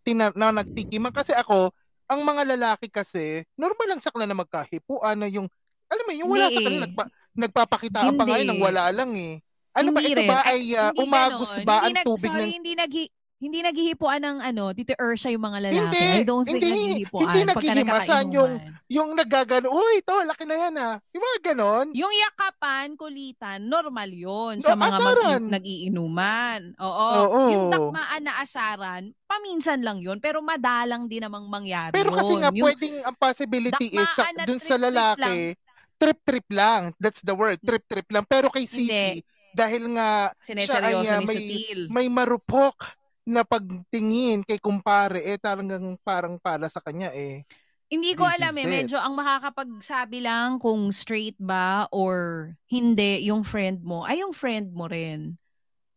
[0.04, 1.72] tina, na nagtikiman kasi ako
[2.06, 5.50] ang mga lalaki kasi normal lang sa kanila na magkahipuan na yung
[5.86, 7.04] alam mo yung wala Hindi sa kanila nagpa,
[7.34, 9.38] nagpapakita pa ngayon ng wala lang eh.
[9.76, 10.30] Ano ba Hindi ito rin.
[10.30, 13.04] ba Ay, hindi umagos ba ang nag, tubig sorry, ng hindi naghi
[13.36, 15.92] hindi naghihipuan ng ano, Tito Ursha yung mga lalaki.
[15.92, 18.56] Hindi, I don't think hindi, naghihipuan hindi naghihimasan yung-
[18.88, 20.94] yung naggagano, uy, ito, laki na yan ah.
[21.12, 21.86] Yung mga ganon.
[21.92, 26.80] Yung yakapan, kulitan, normal yun No, sa mga mag nag-iinuman.
[26.80, 27.08] Oo.
[27.12, 27.40] Oo.
[27.52, 32.40] Yung takmaan na asaran, paminsan lang yun, pero madalang din namang mangyari Pero kasi yun.
[32.40, 35.52] nga, Yung- pwedeng ang possibility is sa, dun sa lalaki,
[36.00, 36.96] trip-trip lang.
[36.96, 38.24] That's the word, trip-trip lang.
[38.24, 39.20] Pero kay Sisi, Hindi.
[39.52, 41.44] dahil nga siya ay, ni may-
[41.88, 42.96] may marupok
[43.26, 47.42] na pagtingin kay kumpare, eh talagang parang para sa kanya eh.
[47.90, 48.66] Hindi ko This alam eh.
[48.66, 48.70] it.
[48.70, 54.74] Medyo ang makakapagsabi lang kung straight ba or hindi yung friend mo, ay yung friend
[54.74, 55.38] mo rin.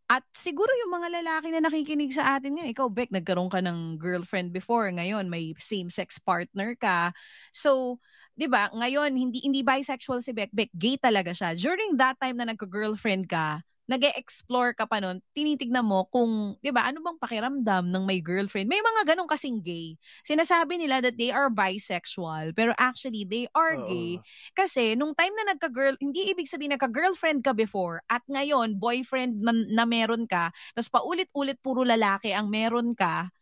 [0.10, 4.02] At siguro yung mga lalaki na nakikinig sa atin ngayon, ikaw, Beck, nagkaroon ka ng
[4.02, 4.89] girlfriend before.
[4.89, 7.13] Ngayon, may same-sex partner ka.
[7.54, 8.02] So,
[8.34, 10.50] di ba, ngayon, hindi hindi bisexual si Beck.
[10.50, 11.54] Beck, gay talaga siya.
[11.54, 16.69] During that time na nagka-girlfriend ka, nag explore ka pa nun, tinitignan mo kung, di
[16.69, 18.69] ba, ano bang pakiramdam ng may girlfriend.
[18.69, 23.73] May mga ganong kasing gay sinasabi nila that they are bisexual, pero actually they are
[23.82, 23.89] Oo.
[23.89, 24.21] gay.
[24.54, 29.58] Kasi nung time na nagka-girl, hindi ibig sabihin nagka-girlfriend ka before at ngayon boyfriend na,
[29.73, 33.34] na meron ka, tapos paulit-ulit puro lalaki ang meron ka,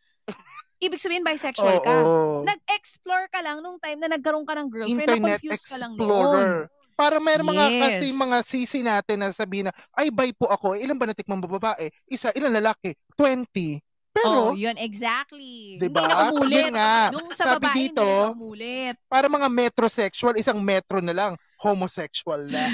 [0.80, 2.08] ibig sabihin bisexual ka.
[2.08, 2.48] Oo.
[2.48, 6.72] Nag-explore ka lang nung time na nagkaroon ka ng girlfriend, Internet na-confuse ka lang Explorer.
[6.72, 6.77] noon.
[6.98, 8.18] Para may mga kasi Yes.
[8.18, 10.74] mga sisi natin na sabihin na, ay, bay po ako.
[10.74, 11.94] Eh, ilan ba natikmang babae?
[12.10, 12.98] Isa, ilan lalaki?
[13.14, 13.78] 20.
[14.10, 15.78] Pero, oh, yun, exactly.
[15.78, 16.02] Diba?
[16.02, 16.58] Hindi na umulit.
[16.58, 16.94] Yun nga.
[17.14, 18.96] Nung sa Sabi babae, dito, hindi na umulit.
[19.06, 21.32] para mga metrosexual, isang metro na lang.
[21.62, 22.66] Homosexual na.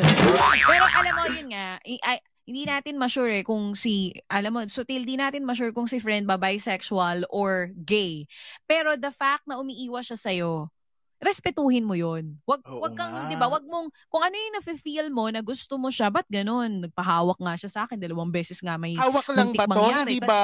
[0.68, 4.60] Pero alam mo, yun nga, i- ay, hindi natin ma-sure eh kung si, alam mo,
[4.64, 8.24] sutil, di natin ma-sure kung si friend ba bisexual or gay.
[8.64, 10.72] Pero the fact na umiiwas siya sa'yo,
[11.18, 12.38] respetuhin mo yun.
[12.46, 15.74] Wag, Oo wag kang, di ba, wag mong, kung ano yung nafe-feel mo na gusto
[15.74, 16.86] mo siya, ba't ganun?
[16.86, 19.70] Nagpahawak nga siya sa akin, dalawang beses nga may, Hawak lang ba to?
[19.74, 20.14] mangyari.
[20.14, 20.40] Hindi ba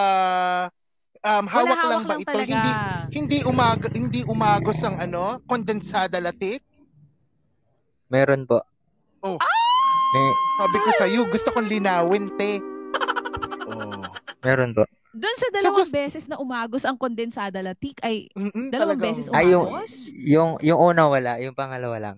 [1.25, 2.29] um, wala hawak lang hawak ba lang ito?
[2.29, 2.55] talaga.
[2.61, 2.73] Hindi
[3.17, 6.61] hindi umag hindi umagos ang ano, kondensada latik?
[8.13, 8.61] Meron po.
[9.25, 9.41] Oh.
[10.15, 10.27] May,
[10.61, 12.61] Sabi ko sa iyo, gusto kong linawin, te.
[13.67, 14.05] Oh.
[14.45, 14.85] meron po.
[15.15, 19.27] Doon sa dalawang gusto- beses na umagos ang kondensada latik, ay Mm-mm, dalawang talagang- beses
[19.31, 19.95] Ay, yung, umagos?
[20.13, 22.17] yung, yung una wala, yung pangalawa lang.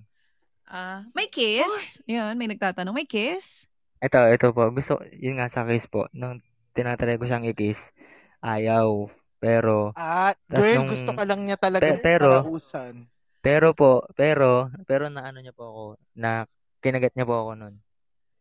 [0.65, 2.01] Ah, may kiss?
[2.05, 3.69] Yun, may nagtatanong, may kiss?
[3.99, 4.67] Ito, ito po.
[4.71, 6.09] Gusto, yun nga sa kiss po.
[6.11, 6.41] Nung
[6.73, 7.93] tinatry ko siyang i-kiss,
[8.41, 9.07] ayaw.
[9.37, 13.07] Pero, Ah, girl, nung- gusto ka lang niya talaga Pe- pero- palausan.
[13.39, 16.49] pero po, pero, pero na ano niya po ako, na
[16.81, 17.75] kinagat niya po ako nun.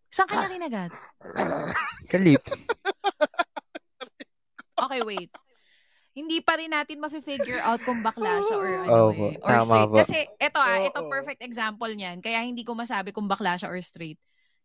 [0.09, 0.91] Saan kanya kinagat?
[2.09, 2.65] Sa lips.
[4.95, 5.31] Okay, wait.
[6.11, 9.35] Hindi pa rin natin mafe-figure out kung bakla siya or ano Opo, eh.
[9.37, 9.89] Or tama straight.
[9.89, 9.95] po.
[9.99, 11.11] Kasi ito ah, ito Oo.
[11.11, 12.23] perfect example niyan.
[12.23, 14.15] Kaya hindi ko masabi kung bakla siya or straight.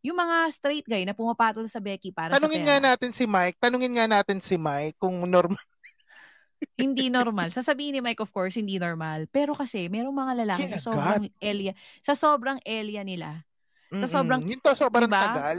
[0.00, 2.86] Yung mga straight guy na pumapatol sa Becky para Tanungin sa nga pera.
[2.88, 5.58] natin si Mike, tanungin nga natin si Mike kung normal.
[6.80, 7.50] hindi normal.
[7.50, 9.26] Sasabihin ni Mike, of course, hindi normal.
[9.26, 10.86] Pero kasi, merong mga lalaki sa Kinagat.
[10.86, 13.42] sobrang area, sa sobrang area nila.
[13.90, 14.06] Sa Mm-mm.
[14.06, 15.18] sobrang- Yun to, sobrang Diba?
[15.26, 15.58] tagal.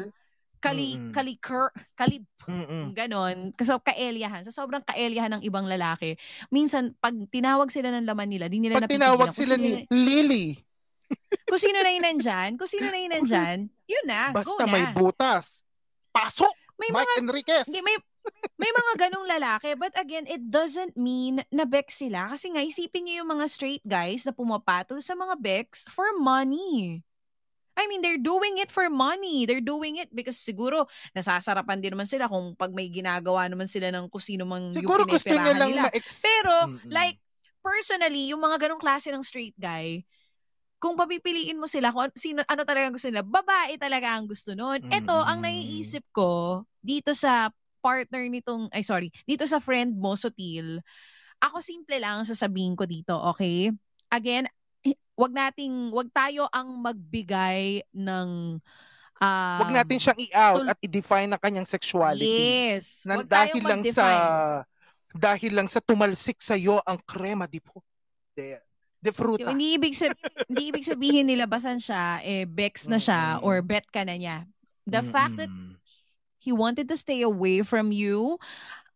[0.62, 1.10] Kali, Mm-mm.
[1.10, 2.94] kalikir, kalib, Mm-mm.
[2.94, 3.50] ganon.
[3.58, 4.46] Kasi kaelyahan.
[4.46, 6.16] Sa sobrang kaelyahan ng ibang lalaki.
[6.54, 10.54] Minsan, pag tinawag sila ng laman nila, di nila Pag tinawag sila ni Lily,
[11.50, 14.72] Kung sino na yung nandyan, kung sino na nandyan, yun na, go basta na.
[14.72, 15.60] may butas.
[16.16, 16.56] Pasok!
[16.80, 17.66] May Mike mga, Enriquez!
[17.68, 17.98] hindi, may,
[18.58, 19.76] may mga ganong lalaki.
[19.76, 22.32] But again, it doesn't mean na bex sila.
[22.32, 27.04] Kasi nga, isipin niyo yung mga straight guys na pumapatol sa mga bex for money.
[27.76, 29.48] I mean, they're doing it for money.
[29.48, 33.90] They're doing it because siguro nasasarapan din naman sila kung pag may ginagawa naman sila
[33.96, 35.84] ng kung sino mang Siguro yung gusto niya lang nila.
[35.88, 36.20] ma-ex...
[36.20, 36.92] Pero, Mm-mm.
[36.92, 37.18] like,
[37.64, 40.04] personally, yung mga ganong klase ng straight guy,
[40.82, 44.82] kung papipiliin mo sila kung sino, ano talaga gusto nila, babae talaga ang gusto nun.
[44.90, 47.54] Ito, ang naiisip ko, dito sa
[47.86, 50.82] partner nitong, ay sorry, dito sa friend mo, Sutil,
[51.42, 53.70] ako simple lang ang sasabihin ko dito, okay?
[54.10, 54.50] Again,
[55.22, 58.58] wag nating, wag tayo ang magbigay ng
[59.22, 62.26] um, Huwag natin siyang i-out tul- at i-define ang kanyang sexuality.
[62.26, 63.06] Yes.
[63.06, 64.08] Nan- Wag tayo dahil lang sa
[65.12, 67.84] dahil lang sa tumalsik sa iyo ang krema di po.
[68.32, 68.58] De,
[68.98, 69.52] de fruta.
[69.52, 73.46] Hindi ibig sab- hindi ibig sabihin nilabasan siya eh bex na siya Mm-mm.
[73.46, 74.48] or bet ka na niya.
[74.90, 75.52] The fact that
[76.42, 78.42] he wanted to stay away from you,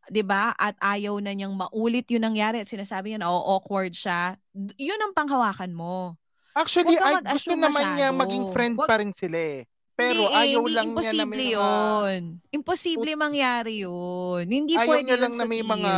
[0.10, 0.54] 'di ba?
[0.56, 4.38] At ayaw na niyang maulit 'yung nangyari at sinasabi niya na oh, awkward siya.
[4.54, 6.18] 'Yun ang panghawakan mo.
[6.56, 8.20] Actually, ay, gusto naman niya masyado.
[8.24, 9.60] maging friend Wag- pa rin sila eh.
[9.96, 11.52] Pero hindi, eh, ayaw hindi lang niya na may mga...
[11.56, 12.22] yun.
[12.52, 14.44] Imposible mangyari yun.
[14.44, 15.94] Hindi Ayaw pwede niya lang na may mga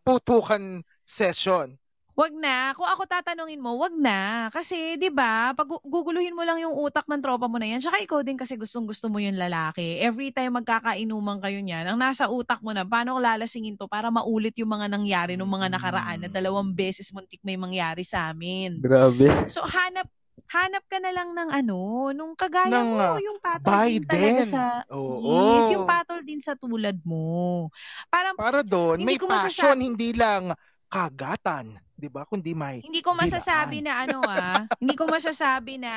[0.00, 1.76] putukan session.
[2.12, 2.76] Wag na.
[2.76, 4.52] Kung ako tatanungin mo, wag na.
[4.52, 7.80] Kasi, di ba, pag gu- guguluhin mo lang yung utak ng tropa mo na yan,
[7.80, 9.96] tsaka ikaw din kasi gustong gusto mo yung lalaki.
[9.96, 14.12] Every time magkakainuman kayo niyan, ang nasa utak mo na, paano ko lalasingin to para
[14.12, 18.76] maulit yung mga nangyari nung mga nakaraan na dalawang beses muntik may mangyari sa amin.
[18.76, 19.32] Grabe.
[19.48, 20.04] So, hanap
[20.52, 24.44] hanap ka na lang ng ano, nung kagaya Ng, mo, ah, yung patol din talaga
[24.44, 24.52] Biden.
[24.52, 24.62] sa...
[24.92, 25.32] Oo.
[25.56, 27.72] Yes, yung patol din sa tulad mo.
[28.12, 30.52] Parang Para doon, may ko passion, masasabi- hindi lang
[30.92, 31.80] kagatan.
[32.02, 32.26] 'Di ba?
[32.26, 35.94] Kundi may Hindi ko masasabi na ano ah, hindi ko masasabi na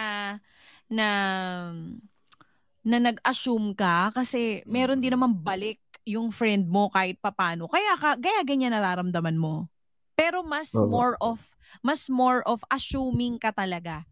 [0.86, 1.08] na
[2.86, 7.66] na nag-assume ka kasi meron din naman balik yung friend mo kahit papano.
[7.66, 9.66] Kaya ka, kaya ganyan nararamdaman mo.
[10.14, 11.42] Pero mas more of
[11.82, 14.06] mas more of assuming ka talaga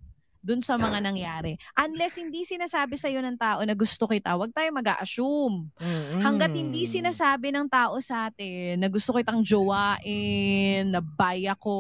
[0.44, 1.56] dun sa mga nangyari.
[1.80, 5.72] Unless hindi sinasabi sa'yo ng tao na gusto kita, wag tayo mag-assume.
[5.80, 6.20] Mm-mm.
[6.20, 11.74] Hanggat hindi sinasabi ng tao sa atin na gusto kitang jowain, na bay ako,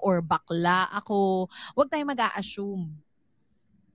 [0.00, 1.44] or bakla ako,
[1.76, 3.05] huwag tayo mag-a-assume.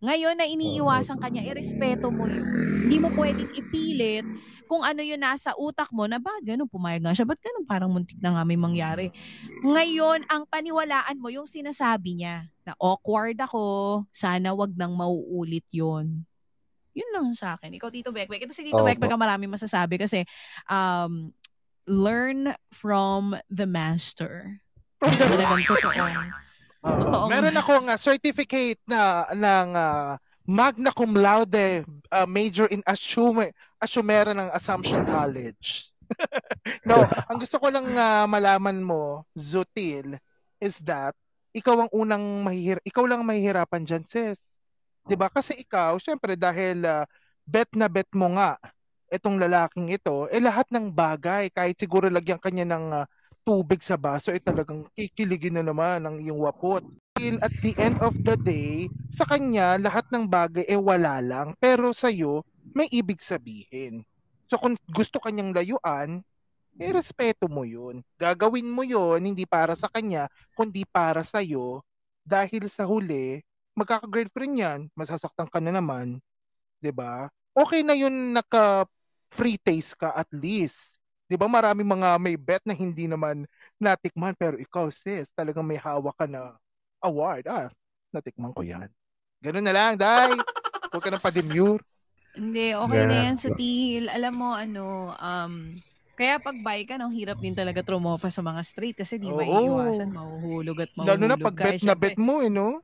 [0.01, 2.41] Ngayon na iniiwasan kanya, irespeto mo yun.
[2.89, 4.25] Hindi mo pwedeng ipilit
[4.65, 7.93] kung ano yun nasa utak mo na ba, ganun, pumayag nga siya, ba't ganun parang
[7.93, 9.13] muntik na nga may mangyari.
[9.61, 13.61] Ngayon, ang paniwalaan mo yung sinasabi niya na awkward ako,
[14.09, 16.25] sana wag nang mauulit yon
[16.91, 17.71] yun lang sa akin.
[17.71, 18.43] Ikaw, Tito Bekbek.
[18.43, 18.87] Ito si Tito Opo.
[18.87, 20.27] Bekbek ang marami masasabi kasi
[20.67, 21.31] um,
[21.87, 24.59] learn from the master.
[24.99, 26.03] Talagang totoo.
[26.81, 30.17] Totoong- Meron ako nga certificate na ng ah,
[30.49, 35.93] magna cum laude ah, major in assume assumera ng Assumption College.
[36.89, 40.17] no, ang gusto ko lang ah, malaman mo, Zutil,
[40.57, 41.13] is that
[41.53, 44.41] ikaw ang unang mahihir ikaw lang ang mahihirapan diyan, sis.
[45.05, 45.29] 'Di ba?
[45.29, 47.05] Kasi ikaw, syempre dahil ah,
[47.45, 48.57] bet na bet mo nga
[49.11, 53.05] itong lalaking ito, eh lahat ng bagay, kahit siguro lagyan kanya ng ah,
[53.41, 56.85] tubig sa baso, eh talagang kikiligin na naman ang iyong wapot.
[57.17, 61.53] Till at the end of the day, sa kanya, lahat ng bagay eh wala lang.
[61.59, 64.05] Pero sa'yo, may ibig sabihin.
[64.47, 66.23] So kung gusto kanyang layuan,
[66.79, 67.99] eh respeto mo yun.
[68.15, 71.83] Gagawin mo yun, hindi para sa kanya, kundi para sa'yo.
[72.23, 73.43] Dahil sa huli,
[73.75, 76.21] magkaka-girlfriend yan, masasaktan ka na naman.
[76.81, 77.29] 'di ba?
[77.53, 78.89] Okay na yun naka
[79.29, 81.00] free taste ka at least.
[81.31, 81.47] 'Di ba?
[81.47, 83.47] Marami mga may bet na hindi naman
[83.79, 86.59] natikman pero ikaw sis, talagang may hawak ka na
[86.99, 87.47] award.
[87.47, 87.71] Ah,
[88.11, 88.91] natikman ko 'yan.
[89.39, 90.35] Ganun na lang, dai.
[90.91, 91.79] Huwag ka nang pa-demure.
[92.35, 93.25] Hindi, okay na Yeah.
[93.31, 94.03] yan, Sutil.
[94.11, 95.53] Alam mo, ano, um,
[96.19, 99.39] kaya pag bi ka, ang hirap din talaga trumopa sa mga straight kasi di Oo.
[99.39, 101.63] maiiwasan, mahuhulog at mahuhulog Lalo na pag ka.
[101.71, 102.83] bet na bet mo, eh, no?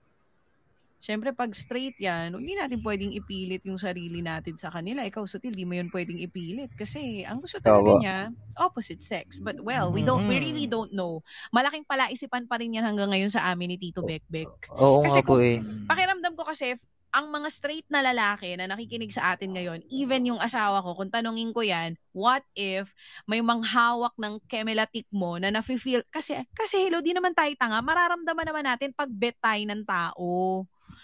[0.97, 5.05] Siyempre, pag straight yan, hindi natin pwedeng ipilit yung sarili natin sa kanila.
[5.05, 6.73] Ikaw, Sutil, di mo yun pwedeng ipilit.
[6.73, 8.17] Kasi ang gusto talaga niya,
[8.57, 9.37] opposite sex.
[9.37, 11.21] But well, we don't, we really don't know.
[11.53, 14.49] Malaking palaisipan pa rin yan hanggang ngayon sa amin ni Tito Bekbek.
[14.73, 15.57] Oo Kasi nga po kung- eh.
[15.85, 16.73] Pakiramdam ko kasi,
[17.07, 21.09] ang mga straight na lalaki na nakikinig sa atin ngayon, even yung asawa ko, kung
[21.09, 22.91] tanongin ko yan, what if
[23.23, 28.45] may manghawak ng kemelatik mo na nafe-feel, kasi, kasi hello, di naman tayo tanga, mararamdaman
[28.45, 30.27] naman natin pag bet tayo ng tao.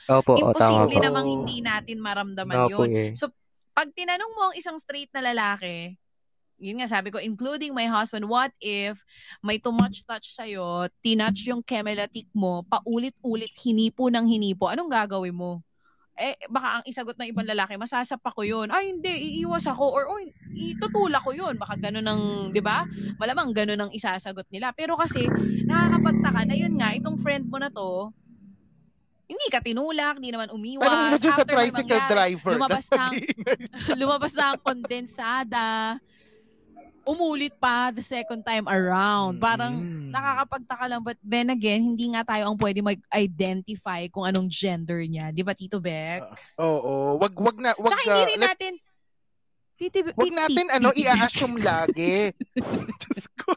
[0.10, 1.04] Opo, oh, Imposible po.
[1.04, 2.91] namang hindi natin maramdaman Nga po yun.
[2.93, 3.12] eh.
[3.15, 3.32] So,
[3.72, 5.96] pag tinanong mo ang isang straight na lalaki,
[6.62, 9.02] yun nga sabi ko, including my husband, what if
[9.41, 15.36] may too much touch sa'yo, tinouch yung kemelatik mo, paulit-ulit, hinipo ng hinipo, anong gagawin
[15.36, 15.60] mo?
[16.13, 18.69] Eh, baka ang isagot ng ibang lalaki, masasapa ko yun.
[18.69, 19.84] Ay, hindi, iiwas ako.
[19.89, 20.22] Or, oh,
[20.54, 21.58] itutula ko yun.
[21.58, 22.22] Baka ganun ang,
[22.54, 22.86] di ba?
[23.17, 24.69] Malamang ganun ang isasagot nila.
[24.78, 25.26] Pero kasi,
[25.65, 28.13] nakakapagtaka na yun nga, itong friend mo na to,
[29.34, 30.86] hindi ka tinulak, hindi naman umiwas.
[30.86, 32.54] Parang dyan sa tricycle mangyari, driver.
[32.54, 33.58] lumabas na ang- nag-iingay.
[34.02, 35.67] lumabas na ang kondensada.
[37.04, 39.36] Umulit pa the second time around.
[39.36, 40.08] Parang Mm.
[40.08, 41.02] nakakapagtaka lang.
[41.04, 45.36] But then again, hindi nga tayo ang pwede mag-identify kung anong gender niya.
[45.36, 46.24] Di ba, Tito Beck?
[46.56, 48.74] Oo, wag wag na wag Tsaka hindi ah, rin natin...
[49.74, 52.32] Titi, wag natin ano i-assume lagi.
[53.04, 53.52] Diyos ko.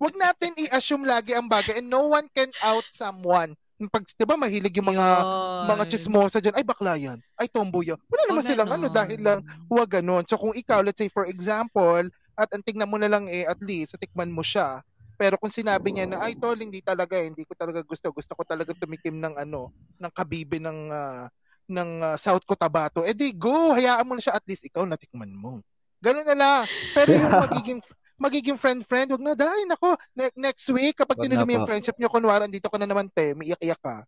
[0.00, 3.52] wag natin i-assume lagi ang bagay and no one can out someone.
[3.86, 5.66] Pag 'di ba mahilig yung mga Yun.
[5.70, 7.18] mga chismosa diyan, ay bakla yan.
[7.38, 7.98] Ay tomboy yan.
[8.10, 10.26] Wala naman Wag silang ano dahil lang wag ganon.
[10.26, 12.02] So kung ikaw let's say for example,
[12.34, 14.82] at ang tingnan mo na lang eh at least tikman mo siya.
[15.18, 18.10] Pero kung sinabi niya na ay tol hindi talaga eh, hindi ko talaga gusto.
[18.10, 21.26] Gusto ko talaga tumikim ng ano, ng kabibe ng ah,
[21.66, 23.02] ng ah, South Cotabato.
[23.02, 25.58] Eh di go, hayaan mo na siya at least ikaw natikman mo.
[25.98, 26.62] Ganun na lang.
[26.94, 27.80] Pero yung magiging
[28.18, 32.10] magiging friend-friend, wag na dahil nako ne- next week kapag na mo yung friendship niyo
[32.10, 34.04] kunwari andito ka na naman te, may iyak-iyak ka.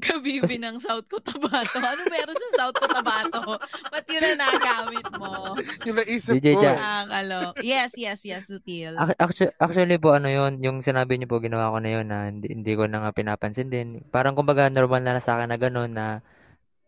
[0.00, 1.76] Kabibi ng South Cotabato.
[1.76, 3.60] Ano meron sa South Cotabato?
[3.92, 5.52] Ba't yun ang nagamit mo?
[5.86, 6.64] Yung naisip DJ ko.
[6.64, 7.40] Nakakalo.
[7.60, 8.96] Yes, yes, yes, Sutil.
[8.96, 12.48] Actually, actually po, ano yun, yung sinabi niyo po, ginawa ko na yun na hindi,
[12.48, 14.00] hindi ko na nga pinapansin din.
[14.08, 16.06] Parang kumbaga normal na, na sa akin na gano'n na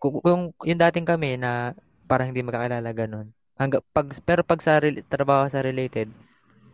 [0.01, 1.77] kung, kung yung dating kami na
[2.09, 3.29] parang hindi magkakilala gano'n.
[3.61, 6.09] Hangga, pag, pero pag sa trabaho sa related,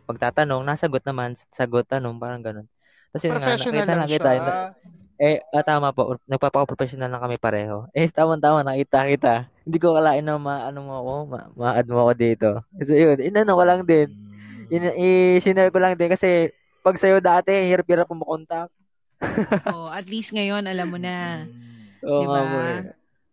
[0.09, 2.67] pagtatanong, nasagot naman, sagot, tanong, parang gano'n.
[3.13, 4.57] Tapos yun nga, nakita lang nakita, siya.
[5.21, 7.85] eh, ah, tama po, nagpapaka-professional lang kami pareho.
[7.97, 9.33] Eh, tama-tama, nakita kita.
[9.69, 12.49] Hindi ko kalain na ma-ano mo ako, ma- ma-add mo ako dito.
[12.81, 14.09] So, yun, inano ko lang din.
[14.73, 16.49] In, i-share ko lang din kasi
[16.81, 18.73] pag sa'yo dati, hirap-hirap mo makontak.
[19.69, 21.45] oh, at least ngayon, alam mo na.
[22.01, 22.33] Oo Diba?
[22.33, 22.81] nga po eh.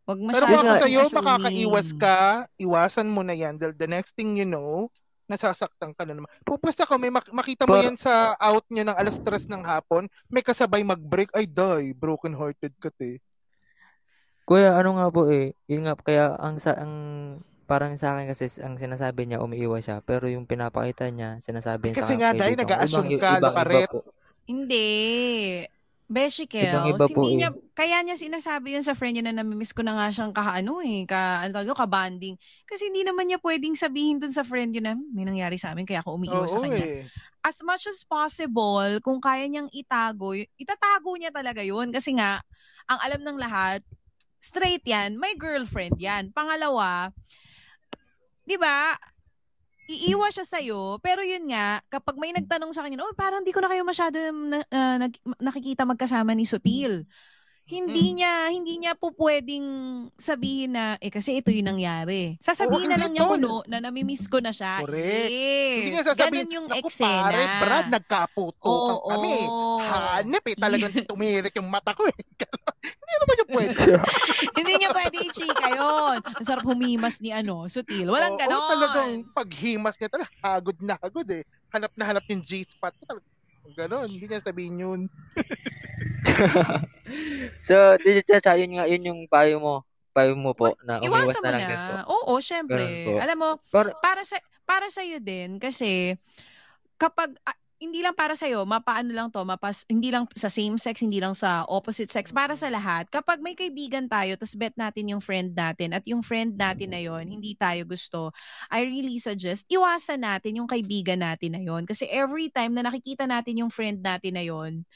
[0.07, 2.19] Wag Pero masyado kung ako nga, sa'yo, makakaiwas ka,
[2.63, 3.59] iwasan mo na yan.
[3.59, 4.87] Dahil the next thing you know,
[5.27, 6.31] nasasaktan ka na naman.
[6.41, 9.63] Pupusta ka, may mak- makita mo Pero- yan sa out nyo ng alas 3 ng
[9.63, 13.19] hapon, may kasabay mag-break, ay die, broken hearted ka te.
[14.45, 16.95] Kuya, ano nga po eh, yun nga, kaya ang, sa, ang
[17.67, 19.99] parang sa akin kasi ang sinasabi niya, umiiwas siya.
[20.01, 22.71] Pero yung pinapakita niya, sinasabi niya Kasi sa nga, kaibigan dahil ibang-
[23.11, 23.75] ka, ibang- lokaret.
[23.83, 24.01] iba po.
[24.47, 24.87] Hindi.
[26.07, 27.39] Beshikels, Ibang-iba po hindi eh.
[27.43, 30.79] niya, kaya niya sinasabi yun sa friend niya na namimiss ko na nga siyang kaano
[30.79, 32.39] eh, ka, ano tawag ka-banding.
[32.63, 35.75] Kasi hindi naman niya pwedeng sabihin dun sa friend yun na, "Hmm, may nangyari sa
[35.75, 36.87] amin kaya ako umiiwas sa kanya.
[36.87, 37.03] eh.
[37.43, 41.91] As much as possible, kung kaya niyang itago, itatago niya talaga yun.
[41.91, 42.39] Kasi nga,
[42.87, 43.83] ang alam ng lahat,
[44.39, 46.31] straight yan, may girlfriend yan.
[46.31, 47.11] Pangalawa,
[48.47, 48.95] di ba,
[49.87, 53.63] iiwas siya sa'yo, pero yun nga, kapag may nagtanong sa kanya, oh, parang di ko
[53.63, 54.19] na kayo masyado
[54.71, 57.07] nag- nakikita magkasama ni Sutil.
[57.67, 59.67] Hindi niya, hindi niya po pwedeng
[60.15, 62.39] sabihin na, eh kasi ito yung nangyari.
[62.39, 64.87] Sasabihin Oo, na lang niya kuno na namimiss ko na siya.
[64.87, 65.27] Correct.
[65.35, 65.75] Yes.
[65.75, 67.27] Hindi niya sasabihin, Ganun yung eksena.
[67.27, 69.11] pare, Brad, nagkaputo Oo.
[69.11, 69.35] kami.
[69.83, 72.15] Hanep eh, talagang tumirik yung mata ko eh.
[72.87, 73.83] Hindi naman yung pwede.
[74.63, 76.19] hindi niya pwede i-chika yun.
[76.23, 78.07] Ang sarap humimas ni ano, Sutil.
[78.07, 78.63] Walang Oo, ganon.
[78.71, 81.43] talagang paghimas niya talaga, hagod na hagod eh.
[81.75, 82.95] Hanap na hanap yung G-spot.
[83.03, 83.27] Talagang
[83.75, 85.01] Ganon, hindi niya sabihin yun.
[87.67, 89.75] So, Chacha, yun nga, yun yung payo mo.
[90.17, 91.97] Payo mo po na umiwas Iwasan na mo lang po.
[92.09, 92.85] Oo, syempre.
[93.21, 96.17] Alam mo, Pero, para sa para sa iyo din kasi
[96.97, 100.81] kapag ah, hindi lang para sa iyo, mapaano lang to, mapas hindi lang sa same
[100.81, 103.05] sex, hindi lang sa opposite sex, para sa lahat.
[103.13, 107.01] Kapag may kaibigan tayo, tapos bet natin yung friend natin at yung friend natin na
[107.05, 108.33] yon, hindi tayo gusto.
[108.73, 113.29] I really suggest iwasan natin yung kaibigan natin na yon kasi every time na nakikita
[113.29, 114.89] natin yung friend natin na yon,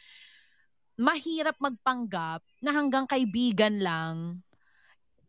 [1.00, 4.44] mahirap magpanggap na hanggang kaibigan lang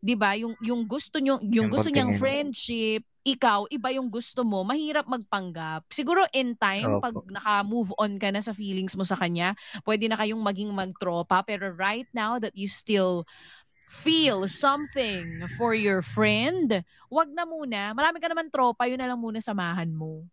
[0.02, 0.34] 'di ba?
[0.34, 5.06] Yung yung gusto nyo, yung Yung gusto niyang friendship, ikaw iba yung gusto mo, mahirap
[5.06, 5.86] magpanggap.
[5.94, 9.54] Siguro in time pag naka-move on ka na sa feelings mo sa kanya,
[9.86, 13.22] pwede na kayong maging magtropa, pero right now that you still
[13.86, 16.82] feel something for your friend,
[17.12, 17.94] wag na muna.
[17.94, 20.26] Marami ka naman tropa, yun na lang muna samahan mo.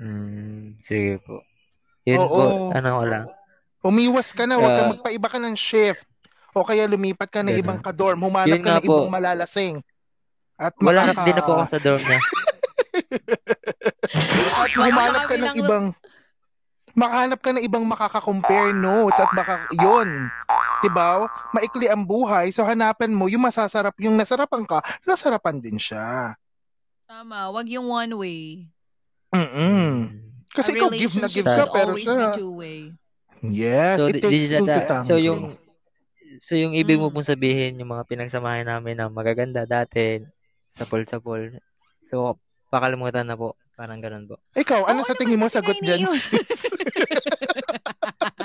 [0.00, 1.44] mm, sige po.
[2.06, 2.30] Yun Oo.
[2.30, 3.26] po, ano ko lang.
[3.80, 4.88] Umiwas ka na, huwag ka Ah.
[4.92, 6.04] magpaiba ka ng shift.
[6.52, 7.60] O kaya lumipat ka na Ganun.
[7.60, 9.12] ibang kadorm, humanap Yun ka na ibang po.
[9.12, 9.74] malalasing.
[10.56, 12.20] At Wala na makaka- din na po ako sa dorm niya.
[14.56, 15.84] At humanap ka ng ibang
[16.96, 20.32] makahanap ka ng ibang makaka-compare notes at baka yun.
[20.80, 21.28] 'Di ba?
[21.52, 26.32] Maikli ang buhay, so hanapan mo yung masasarap, yung nasarapan ka, nasarapan din siya.
[27.04, 28.42] Tama, wag yung one way.
[29.28, 30.24] Mm.
[30.48, 32.32] Kasi ikaw give na give ka pero always siya.
[32.32, 32.80] be two-way.
[33.42, 35.06] Yes, So, it di- takes two to tango.
[35.06, 35.56] so yung
[36.38, 37.14] so yung ibig mo Mm.
[37.14, 40.20] pong sabihin yung mga pinagsamahan namin na magaganda dati
[40.66, 41.52] sa pool sa pool.
[42.04, 42.36] So
[42.68, 43.54] pakalimutan na po.
[43.72, 44.40] Parang ganun po.
[44.52, 46.08] Ikaw, ano Oo sa tingin mo sagot dyan?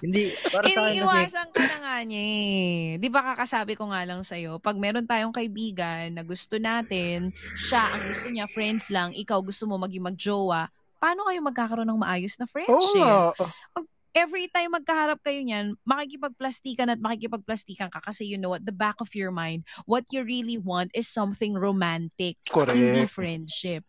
[0.01, 0.91] Hindi, para sa akin kasi.
[0.91, 2.73] Iniiwasan ka na nga niya eh.
[2.97, 7.95] Di ba kakasabi ko nga lang sa'yo, pag meron tayong kaibigan na gusto natin, siya
[7.95, 12.35] ang gusto niya, friends lang, ikaw gusto mo maging magjowa, paano kayo magkakaroon ng maayos
[12.35, 12.99] na friendship?
[12.99, 13.31] nga.
[14.11, 18.99] Every time magkaharap kayo niyan, makikipagplastikan at makikipagplastikan ka kasi you know at the back
[18.99, 22.51] of your mind, what you really want is something romantic, hindi
[23.07, 23.07] Correct.
[23.07, 23.83] friendship.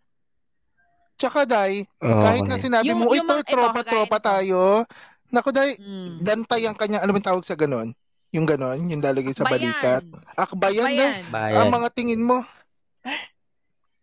[1.19, 4.83] Tsaka, Day, Oo, kahit na sinabi Yung- mo, ito, tropa-tropa tayo.
[5.29, 6.19] Naku, Day, Mm.
[6.19, 7.95] dantay ang kanya, mo yung tawag sa ganon?
[8.31, 9.55] Yung ganon, yung lalagay sa Bayan.
[9.71, 10.03] balikat.
[10.35, 10.99] Akbayan, Day.
[10.99, 11.23] Bayan.
[11.31, 11.57] Bayan.
[11.59, 12.43] Ang mga tingin mo,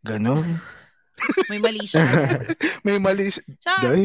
[0.01, 0.47] ganon.
[1.47, 2.03] May mali siya.
[2.88, 3.32] May mali.
[3.32, 4.03] si- Tsaka, Day.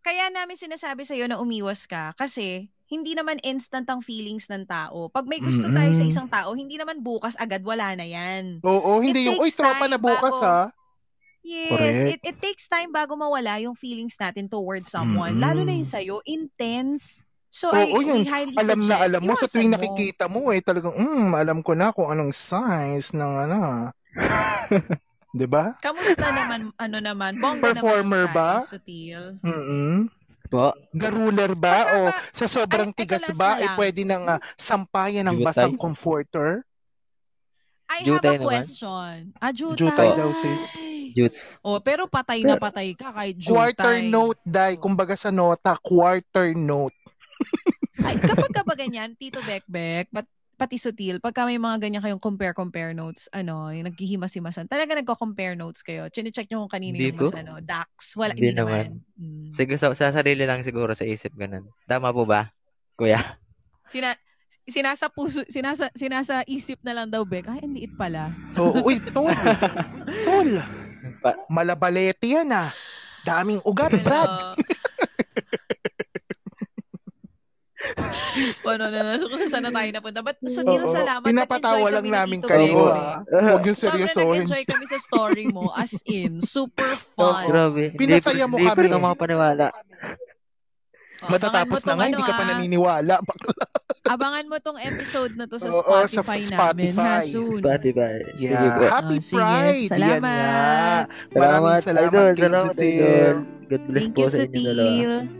[0.00, 5.06] Kaya namin sinasabi sa'yo na umiwas ka kasi hindi naman instant ang feelings ng tao.
[5.12, 8.58] Pag may gusto tayo sa isang tao, hindi naman bukas agad wala na yan.
[8.64, 10.62] Oo, hindi It yung, uy, takes tropa na bukas, bago- ha?
[11.40, 12.10] Yes, Correct.
[12.12, 15.40] it, it takes time bago mawala yung feelings natin towards someone.
[15.40, 17.22] Lalo na yung sa'yo, intense.
[17.48, 18.22] So, I, Oo, yun.
[18.22, 19.78] we highly Alam na alam mo, sa tuwing mo.
[19.78, 23.58] nakikita mo eh, talagang, mm, alam ko na kung anong size ng ano.
[25.30, 25.78] 'Di ba?
[25.78, 28.50] Kamusta naman, ano naman, bongga Performer naman ba?
[28.62, 29.38] Sutil.
[29.40, 30.10] Mm
[30.50, 30.74] Po.
[30.90, 31.86] Garuler ba?
[31.86, 33.76] Pagka o ba- sa sobrang Ay, tigas ba, ay lang.
[33.78, 35.46] pwede nang ah, sampayan ng Jutay?
[35.46, 36.66] basang comforter?
[37.86, 38.50] I Jutay have a naman.
[38.58, 39.14] question.
[39.38, 39.78] Ah, jutay.
[39.78, 40.62] Jutay daw, sis.
[41.10, 41.58] Jutes.
[41.62, 43.74] Oh, pero patay na patay ka kahit jutay.
[43.74, 44.74] Quarter note, dai.
[44.74, 46.94] Kumbaga sa nota, quarter note.
[47.98, 50.26] Ay, kapag ka ba ganyan, Tito Bekbek, pat,
[50.60, 55.80] pati sutil, pagka may mga ganyan kayong compare-compare notes, ano, yung naghihimas-himasan, talaga nagko-compare notes
[55.80, 56.12] kayo.
[56.12, 58.12] Chine-check nyo kung kanino Hindi yung mas, ano, dax.
[58.20, 59.00] Wala, Hindi hindi, naman.
[59.16, 59.48] Mm.
[59.48, 61.64] Siguro sa, sa sarili lang siguro sa isip ganun.
[61.88, 62.52] Tama po ba?
[63.00, 63.40] Kuya.
[63.88, 64.12] Sina,
[64.68, 67.48] sinasa puso, sinasa, sinasa isip na lang daw, Bek.
[67.48, 68.28] Ay, ang liit pala.
[68.60, 69.32] Oo, uy, tol.
[70.28, 70.50] tol.
[71.48, 72.68] Malabalete yan ah.
[73.24, 74.28] Daming ugat, Brad.
[78.62, 78.84] Ano?
[78.86, 80.20] ano na, nasa kung saan na tayo napunta.
[80.20, 81.24] But, sutil, Oo, salamat.
[81.24, 83.24] Pinapatawa lang namin kayo ah.
[83.26, 84.44] Huwag yung Sobrang seryosohin.
[84.44, 85.72] nag-enjoy kami sa story mo.
[85.72, 87.48] As in, super fun.
[87.48, 87.90] Grabe.
[87.92, 88.76] Pinasaya mo hindi, Hindi kami.
[88.76, 89.66] pa rin ako makapaniwala.
[91.20, 92.50] Oh, Matatapos na nga, hindi ka pa ano, ah.
[92.54, 93.14] naniniwala.
[93.20, 93.64] Bakla.
[94.06, 97.24] Abangan mo tong episode na to sa Oo, sa Spotify, namin ha, Spotify.
[97.26, 97.60] soon.
[97.60, 98.14] Spotify.
[98.30, 98.72] Sige Yeah.
[98.72, 98.82] po.
[98.86, 99.36] Happy Oh, sige.
[99.36, 99.76] Pride!
[99.76, 100.20] Yan Salamat.
[100.22, 100.48] nga.
[101.30, 102.28] Maraming salamat Idol.
[102.30, 102.74] kay Salamat.
[102.76, 103.34] Idol.
[103.62, 105.39] God bless Thank po you, sa inyo dalawa.